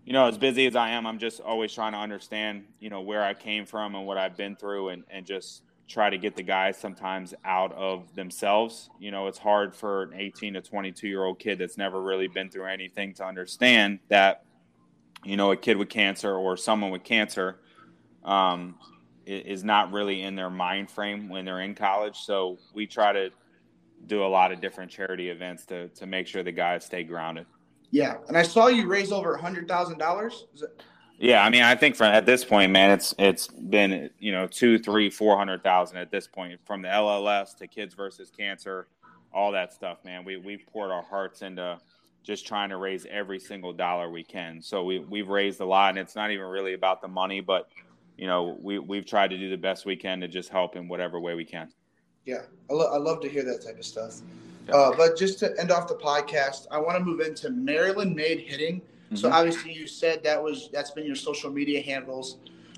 [0.10, 3.02] you know, as busy as I am, I'm just always trying to understand, you know,
[3.02, 6.36] where I came from and what I've been through and, and just try to get
[6.36, 8.90] the guys sometimes out of themselves.
[9.00, 12.28] You know, it's hard for an 18 to 22 year old kid that's never really
[12.28, 14.46] been through anything to understand that,
[15.24, 17.60] you know, a kid with cancer or someone with cancer
[18.24, 18.80] um,
[19.28, 22.18] is not really in their mind frame when they're in college.
[22.18, 23.30] So we try to
[24.08, 27.46] do a lot of different charity events to, to make sure the guys stay grounded.
[27.92, 30.46] Yeah, and I saw you raise over a hundred thousand dollars.
[31.18, 34.48] Yeah, I mean, I think from at this point, man, it's it's been you know
[34.48, 38.88] two, three, four hundred thousand at this point, from the LLS to Kids versus Cancer,
[39.34, 40.24] all that stuff, man.
[40.24, 41.80] We we've poured our hearts into
[42.24, 44.62] just trying to raise every single dollar we can.
[44.62, 47.70] So we we've raised a lot, and it's not even really about the money, but
[48.18, 50.88] you know we we've tried to do the best we can to just help in
[50.88, 51.70] whatever way we can.
[52.26, 54.22] Yeah, I, lo- I love to hear that type of stuff.
[54.72, 58.40] Uh, but just to end off the podcast, I want to move into Maryland made
[58.40, 58.82] hitting.
[58.82, 59.16] Mm-hmm.
[59.16, 62.38] So obviously, you said that was that's been your social media handles.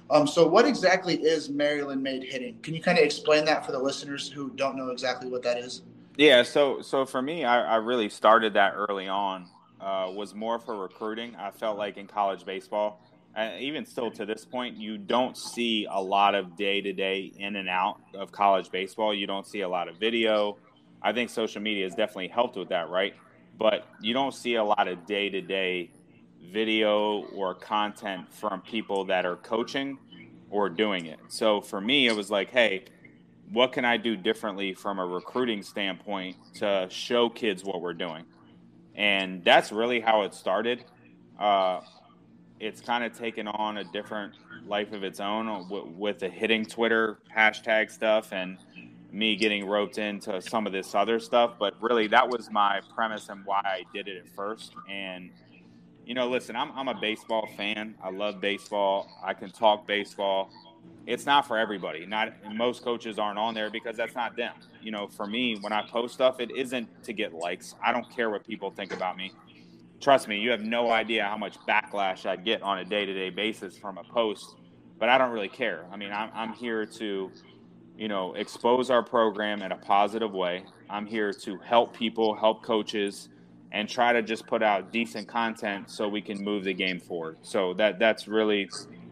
[0.09, 2.59] Um, so what exactly is Maryland made hitting?
[2.61, 5.57] Can you kind of explain that for the listeners who don't know exactly what that
[5.57, 5.83] is?
[6.17, 6.43] Yeah.
[6.43, 9.47] So so for me, I, I really started that early on.
[9.79, 11.35] Uh, was more for recruiting.
[11.35, 13.01] I felt like in college baseball,
[13.33, 17.31] and even still to this point, you don't see a lot of day to day
[17.35, 19.11] in and out of college baseball.
[19.11, 20.57] You don't see a lot of video
[21.01, 23.15] I think social media has definitely helped with that, right?
[23.57, 25.91] But you don't see a lot of day to day
[26.51, 29.97] video or content from people that are coaching
[30.49, 31.19] or doing it.
[31.29, 32.85] So for me, it was like, hey,
[33.51, 38.25] what can I do differently from a recruiting standpoint to show kids what we're doing?
[38.95, 40.85] And that's really how it started.
[41.39, 41.81] Uh,
[42.59, 44.35] it's kind of taken on a different
[44.67, 48.57] life of its own with, with the hitting Twitter hashtag stuff and
[49.11, 51.53] me getting roped into some of this other stuff.
[51.59, 54.73] But really, that was my premise and why I did it at first.
[54.89, 55.29] And,
[56.05, 57.95] you know, listen, I'm, I'm a baseball fan.
[58.03, 59.09] I love baseball.
[59.23, 60.49] I can talk baseball.
[61.05, 62.05] It's not for everybody.
[62.05, 64.53] Not most coaches aren't on there because that's not them.
[64.81, 67.75] You know, for me, when I post stuff, it isn't to get likes.
[67.83, 69.31] I don't care what people think about me.
[69.99, 73.13] Trust me, you have no idea how much backlash I get on a day to
[73.13, 74.55] day basis from a post
[75.01, 75.83] but I don't really care.
[75.91, 77.31] I mean, I'm I'm here to,
[78.01, 80.63] you know, expose our program in a positive way.
[80.89, 83.29] I'm here to help people, help coaches,
[83.71, 87.37] and try to just put out decent content so we can move the game forward.
[87.43, 88.71] So that that's really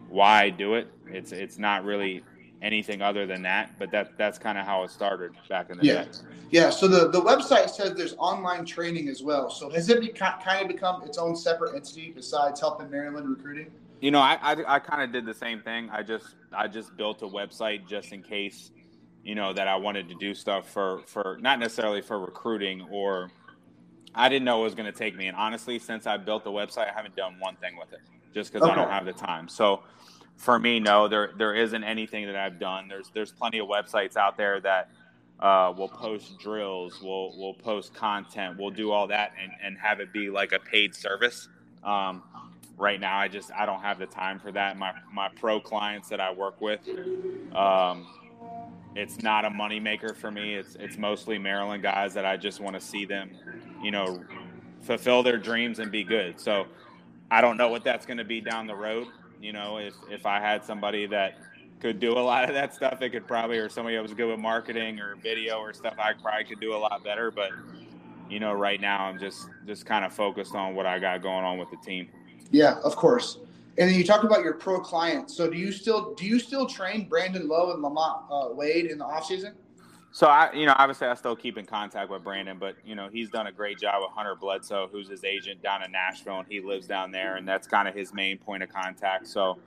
[0.09, 0.91] why I do it.
[1.05, 2.23] It's it's not really
[2.63, 5.85] anything other than that, but that that's kind of how it started back in the
[5.85, 6.03] yeah.
[6.05, 6.09] day.
[6.49, 6.69] Yeah.
[6.71, 9.51] So the, the website says there's online training as well.
[9.51, 13.69] So has it beca- kind of become its own separate entity besides helping Maryland recruiting?
[14.01, 15.91] You know, I I, I kind of did the same thing.
[15.91, 18.71] I just I just built a website just in case,
[19.23, 23.31] you know, that I wanted to do stuff for for not necessarily for recruiting or
[24.15, 25.27] I didn't know it was going to take me.
[25.27, 27.99] And honestly, since I built the website, I haven't done one thing with it
[28.33, 28.73] just because okay.
[28.73, 29.47] I don't have the time.
[29.47, 29.83] So
[30.35, 32.87] for me, no, there there isn't anything that I've done.
[32.87, 34.89] There's there's plenty of websites out there that
[35.39, 39.99] uh, will post drills, will will post content, we'll do all that and, and have
[39.99, 41.47] it be like a paid service.
[41.83, 42.23] Um,
[42.77, 44.77] right now, I just I don't have the time for that.
[44.77, 46.81] My my pro clients that I work with,
[47.55, 48.07] um,
[48.99, 50.55] it's not a moneymaker for me.
[50.55, 53.31] It's it's mostly Maryland guys that I just want to see them,
[53.81, 54.21] you know,
[54.81, 56.39] fulfill their dreams and be good.
[56.39, 56.67] So
[57.31, 59.07] I don't know what that's going to be down the road.
[59.41, 61.37] You know, if if I had somebody that
[61.79, 64.29] could do a lot of that stuff, it could probably, or somebody that was good
[64.29, 67.31] with marketing or video or stuff, I probably could do a lot better.
[67.31, 67.51] But
[68.29, 71.45] you know, right now I'm just just kind of focused on what I got going
[71.45, 72.09] on with the team.
[72.51, 73.37] Yeah, of course.
[73.79, 75.35] And then you talked about your pro clients.
[75.35, 78.97] So do you still do you still train Brandon Lowe and LaMonte uh, Wade in
[78.97, 79.55] the off season?
[80.11, 83.07] So I, you know, obviously I still keep in contact with Brandon, but you know
[83.09, 86.47] he's done a great job with Hunter Bledsoe, who's his agent down in Nashville, and
[86.49, 89.27] he lives down there, and that's kind of his main point of contact.
[89.27, 89.59] So,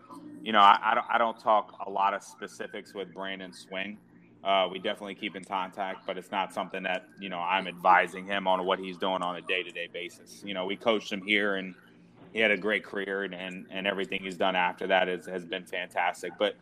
[0.42, 3.96] you know, I, I don't I don't talk a lot of specifics with Brandon Swing.
[4.44, 8.26] Uh, we definitely keep in contact, but it's not something that you know I'm advising
[8.26, 10.42] him on what he's doing on a day to day basis.
[10.44, 11.74] You know, we coached him here, and
[12.33, 15.45] he had a great career, and and, and everything he's done after that is, has
[15.45, 16.33] been fantastic.
[16.39, 16.57] But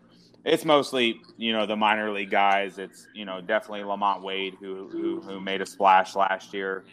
[0.44, 2.78] it's mostly you know the minor league guys.
[2.78, 6.84] It's you know definitely LaMonte Wade who who, who made a splash last year.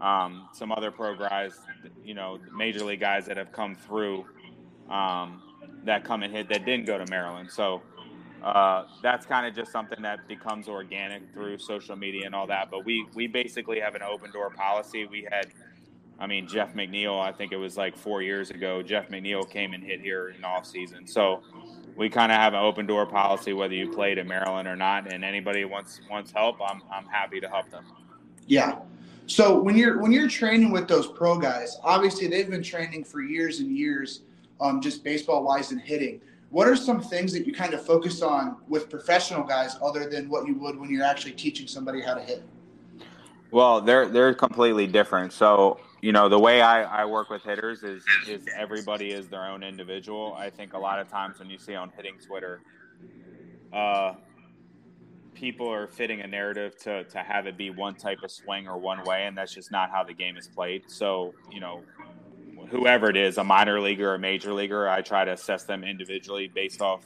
[0.00, 1.52] Um, some other pro guys,
[2.04, 4.24] you know, major league guys that have come through
[4.90, 5.40] um,
[5.84, 7.50] that come and hit that didn't go to Maryland.
[7.50, 7.80] So
[8.42, 12.70] uh, that's kind of just something that becomes organic through social media and all that.
[12.70, 15.06] But we we basically have an open door policy.
[15.06, 15.52] We had.
[16.18, 18.82] I mean, Jeff McNeil, I think it was like four years ago.
[18.82, 21.06] Jeff McNeil came and hit here in off season.
[21.06, 21.42] So
[21.96, 25.12] we kind of have an open door policy whether you played in Maryland or not.
[25.12, 27.84] And anybody wants wants help, I'm I'm happy to help them.
[28.46, 28.78] Yeah.
[29.26, 33.20] So when you're when you're training with those pro guys, obviously they've been training for
[33.22, 34.22] years and years,
[34.60, 36.20] um, just baseball wise and hitting.
[36.50, 40.28] What are some things that you kind of focus on with professional guys other than
[40.28, 42.44] what you would when you're actually teaching somebody how to hit?
[43.50, 45.32] Well, they're they're completely different.
[45.32, 49.46] So you know the way I, I work with hitters is is everybody is their
[49.46, 50.34] own individual.
[50.36, 52.60] I think a lot of times when you see on hitting Twitter,
[53.72, 54.12] uh,
[55.32, 58.76] people are fitting a narrative to to have it be one type of swing or
[58.76, 60.82] one way, and that's just not how the game is played.
[60.88, 61.82] So you know,
[62.68, 65.84] whoever it is, a minor leaguer or a major leaguer, I try to assess them
[65.84, 67.02] individually based off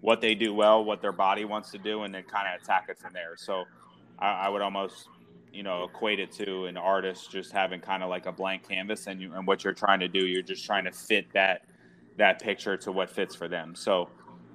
[0.00, 2.86] what they do well, what their body wants to do, and then kind of attack
[2.88, 3.36] it from there.
[3.36, 3.62] So
[4.18, 5.08] I would almost
[5.54, 9.06] you know equate it to an artist just having kind of like a blank canvas
[9.06, 11.62] and you and what you're trying to do you're just trying to fit that
[12.16, 13.74] that picture to what fits for them.
[13.74, 14.08] So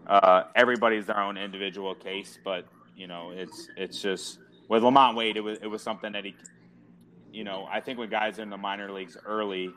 [0.08, 5.38] uh, everybody's their own individual case but you know it's it's just with LaMonte Wade
[5.38, 6.36] it was it was something that he
[7.32, 9.72] you know I think when guys are in the minor leagues early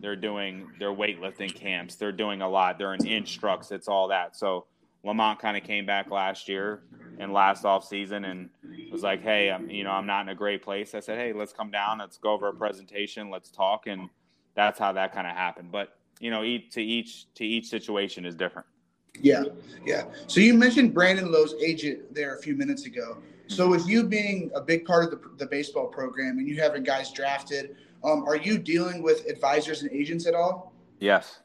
[0.00, 4.36] they're doing their weightlifting camps they're doing a lot they're in instructs it's all that.
[4.36, 4.66] So
[5.06, 6.82] LaMonte kind of came back last year
[7.18, 8.50] and last off season and
[8.90, 11.32] was like, "Hey, I'm you know I'm not in a great place." I said, "Hey,
[11.32, 14.10] let's come down, let's go over a presentation, let's talk," and
[14.54, 15.70] that's how that kind of happened.
[15.70, 18.66] But you know, each to each to each situation is different.
[19.20, 19.44] Yeah,
[19.84, 20.04] yeah.
[20.26, 23.18] So you mentioned Brandon Lowe's agent there a few minutes ago.
[23.46, 26.82] So with you being a big part of the, the baseball program and you having
[26.82, 30.72] guys drafted, um, are you dealing with advisors and agents at all?
[30.98, 31.40] Yes.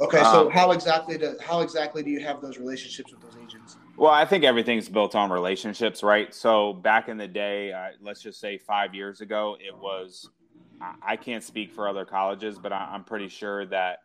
[0.00, 3.36] Okay, so um, how exactly do how exactly do you have those relationships with those
[3.42, 3.76] agents?
[3.96, 6.34] Well, I think everything's built on relationships, right?
[6.34, 10.28] So back in the day, uh, let's just say five years ago, it was.
[11.02, 13.98] I can't speak for other colleges, but I'm pretty sure that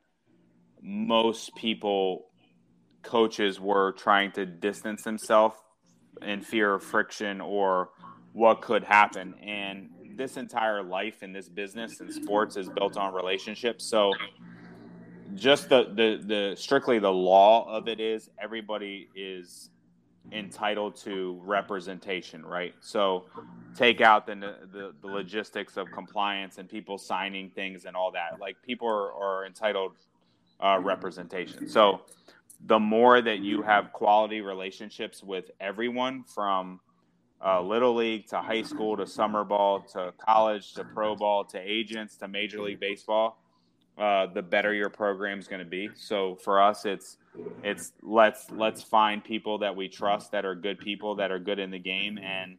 [0.81, 2.25] most people,
[3.01, 5.57] coaches, were trying to distance themselves
[6.21, 7.91] in fear of friction or
[8.33, 9.35] what could happen.
[9.35, 13.85] And this entire life in this business and sports is built on relationships.
[13.85, 14.11] So
[15.35, 19.69] just the, the the strictly the law of it is everybody is
[20.31, 22.73] entitled to representation, right?
[22.81, 23.25] So
[23.75, 24.35] take out the,
[24.71, 28.39] the, the logistics of compliance and people signing things and all that.
[28.39, 29.93] Like people are, are entitled
[30.59, 31.69] uh, representation.
[31.69, 32.01] So
[32.65, 36.79] the more that you have quality relationships with everyone from
[37.45, 41.59] uh, little league to high school to summer ball to college to pro ball to
[41.59, 43.37] agents to major league baseball
[43.97, 45.89] uh, the better your program is going to be.
[45.95, 47.17] So for us it's
[47.63, 51.59] it's let's let's find people that we trust that are good people that are good
[51.59, 52.17] in the game.
[52.17, 52.57] And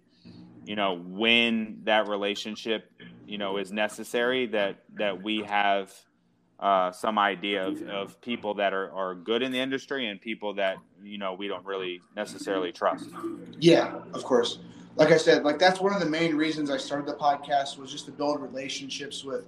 [0.64, 2.91] you know when that relationship
[3.26, 5.93] you know is necessary that that we have
[6.59, 10.55] uh, some idea of, of people that are, are good in the industry and people
[10.55, 13.11] that you know we don't really necessarily trust.
[13.59, 14.59] Yeah of course.
[14.97, 17.93] Like i said like that's one of the main reasons i started the podcast was
[17.93, 19.45] just to build relationships with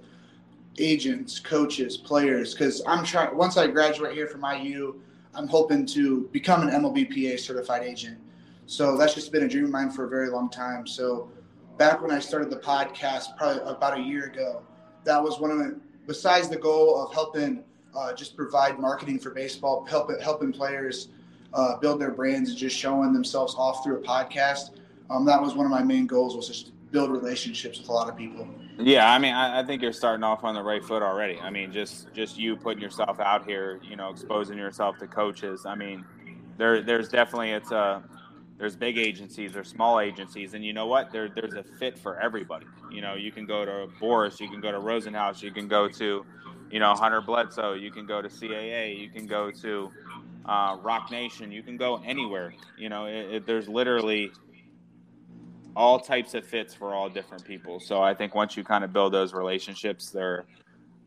[0.77, 5.01] agents coaches players because i'm trying once i graduate here from iu
[5.33, 8.17] i'm hoping to become an mlbpa certified agent
[8.65, 11.29] so that's just been a dream of mine for a very long time so
[11.77, 14.61] back when i started the podcast probably about a year ago
[15.03, 17.63] that was one of the besides the goal of helping
[17.95, 21.09] uh, just provide marketing for baseball, help, helping players
[21.53, 24.71] uh, build their brands and just showing themselves off through a podcast.
[25.09, 28.09] Um, that was one of my main goals was just build relationships with a lot
[28.09, 28.47] of people.
[28.77, 31.39] Yeah, I mean, I, I, think you're starting off on the right foot already.
[31.39, 35.65] I mean, just just you putting yourself out here, you know, exposing yourself to coaches.
[35.65, 36.05] I mean,
[36.57, 38.03] there there's definitely it's a
[38.57, 41.11] there's big agencies, there's small agencies, and you know what?
[41.11, 42.65] There there's a fit for everybody.
[42.91, 45.87] You know, you can go to Boras, you can go to Rosenhaus, you can go
[45.87, 46.25] to,
[46.71, 49.91] you know, Hunter Bledsoe, you can go to CAA, you can go to
[50.45, 52.53] uh, Roc Nation, you can go anywhere.
[52.77, 54.31] You know, it, it, there's literally
[55.79, 57.79] all types of fits for all different people.
[57.79, 60.43] So I think once you kind of build those relationships, there,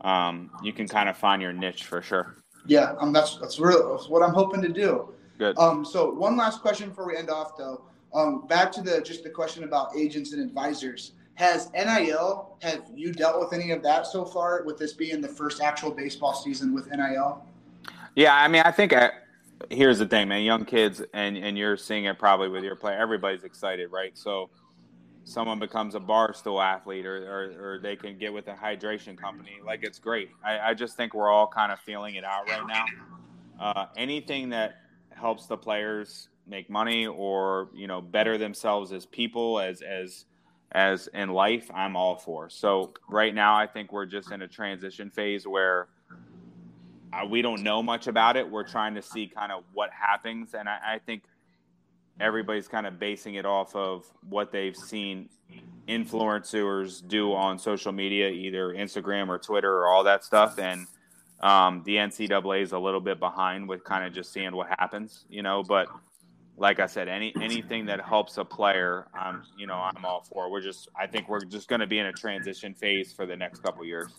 [0.01, 2.37] um, you can kind of find your niche for sure.
[2.65, 5.13] Yeah, um, that's that's, really, that's what I'm hoping to do.
[5.37, 5.55] Good.
[5.59, 7.83] Um, so one last question before we end off, though.
[8.15, 11.11] Um, back to the just the question about agents and advisors.
[11.35, 14.63] Has NIL have you dealt with any of that so far?
[14.65, 17.45] With this being the first actual baseball season with NIL.
[18.15, 19.11] Yeah, I mean, I think I, uh,
[19.69, 20.41] here's the thing, man.
[20.41, 22.95] Young kids, and and you're seeing it probably with your play.
[22.95, 24.17] Everybody's excited, right?
[24.17, 24.49] So
[25.25, 29.59] someone becomes a barstool athlete or, or, or, they can get with a hydration company
[29.65, 30.29] like it's great.
[30.43, 32.85] I, I just think we're all kind of feeling it out right now.
[33.59, 39.59] Uh, anything that helps the players make money or you know better themselves as people
[39.59, 40.25] as as
[40.73, 42.49] as in life i'm all for.
[42.49, 45.87] So right now i think we're just in a transition phase where
[47.13, 48.49] uh, we don't know much about it.
[48.49, 51.23] We're trying to see kind of what happens and I, I think
[52.19, 55.29] everybody's kind of basing it off of what they've seen
[55.87, 60.87] influencers do on social media either instagram or twitter or all that stuff and
[61.43, 65.25] um, the NCAA is a little bit behind with kind of just seeing what happens,
[65.29, 65.61] you know.
[65.61, 65.89] But
[66.57, 70.49] like I said, any anything that helps a player, I'm you know I'm all for.
[70.49, 73.35] We're just I think we're just going to be in a transition phase for the
[73.35, 74.13] next couple years.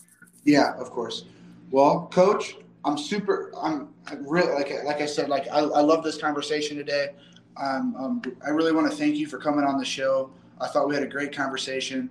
[0.45, 1.25] Yeah, of course.
[1.71, 3.53] Well, coach, I'm super.
[3.59, 3.89] I'm
[4.21, 7.15] really like like I said, like I, I love this conversation today.
[7.57, 10.31] Um, um, I really want to thank you for coming on the show.
[10.61, 12.11] I thought we had a great conversation.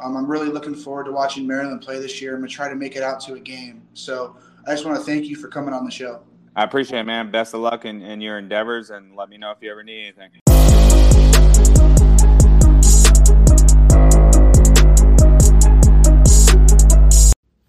[0.00, 2.34] Um, I'm really looking forward to watching Maryland play this year.
[2.34, 3.82] I'm gonna try to make it out to a game.
[3.94, 4.36] So
[4.66, 6.22] I just want to thank you for coming on the show.
[6.54, 7.30] I appreciate it, man.
[7.30, 10.12] Best of luck in, in your endeavors, and let me know if you ever need
[10.18, 10.30] anything.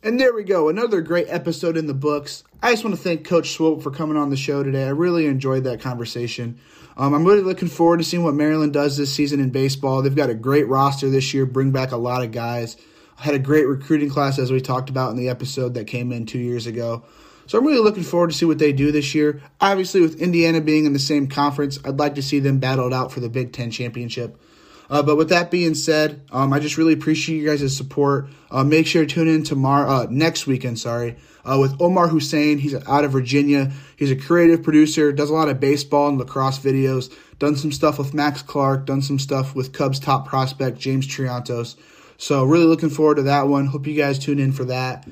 [0.05, 2.43] And there we go, another great episode in the books.
[2.61, 4.84] I just want to thank Coach Swope for coming on the show today.
[4.84, 6.59] I really enjoyed that conversation.
[6.96, 10.02] Um, I'm really looking forward to seeing what Maryland does this season in baseball.
[10.02, 12.78] They've got a great roster this year, bring back a lot of guys
[13.24, 16.26] had a great recruiting class as we talked about in the episode that came in
[16.26, 17.04] two years ago.
[17.46, 19.41] So I'm really looking forward to see what they do this year.
[19.60, 23.12] Obviously, with Indiana being in the same conference, I'd like to see them battled out
[23.12, 24.41] for the Big Ten championship.
[24.89, 28.28] Uh, but with that being said, um, I just really appreciate you guys' support.
[28.52, 31.16] Uh, make sure to tune in tomorrow, uh, next weekend, sorry,
[31.46, 32.58] uh, with Omar Hussein.
[32.58, 33.72] He's out of Virginia.
[33.98, 37.98] He's a creative producer, does a lot of baseball and lacrosse videos, done some stuff
[37.98, 41.76] with Max Clark, done some stuff with Cubs top prospect James Triantos.
[42.18, 43.66] So really looking forward to that one.
[43.66, 45.08] Hope you guys tune in for that.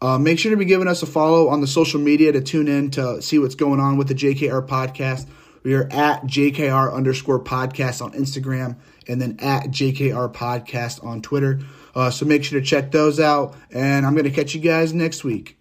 [0.00, 2.68] Uh, make sure to be giving us a follow on the social media to tune
[2.68, 5.26] in to see what's going on with the JKR podcast.
[5.62, 8.76] We are at JKR underscore podcast on Instagram
[9.08, 11.60] and then at JKR podcast on Twitter.
[11.94, 13.56] Uh, so make sure to check those out.
[13.70, 15.58] And I'm going to catch you guys next week.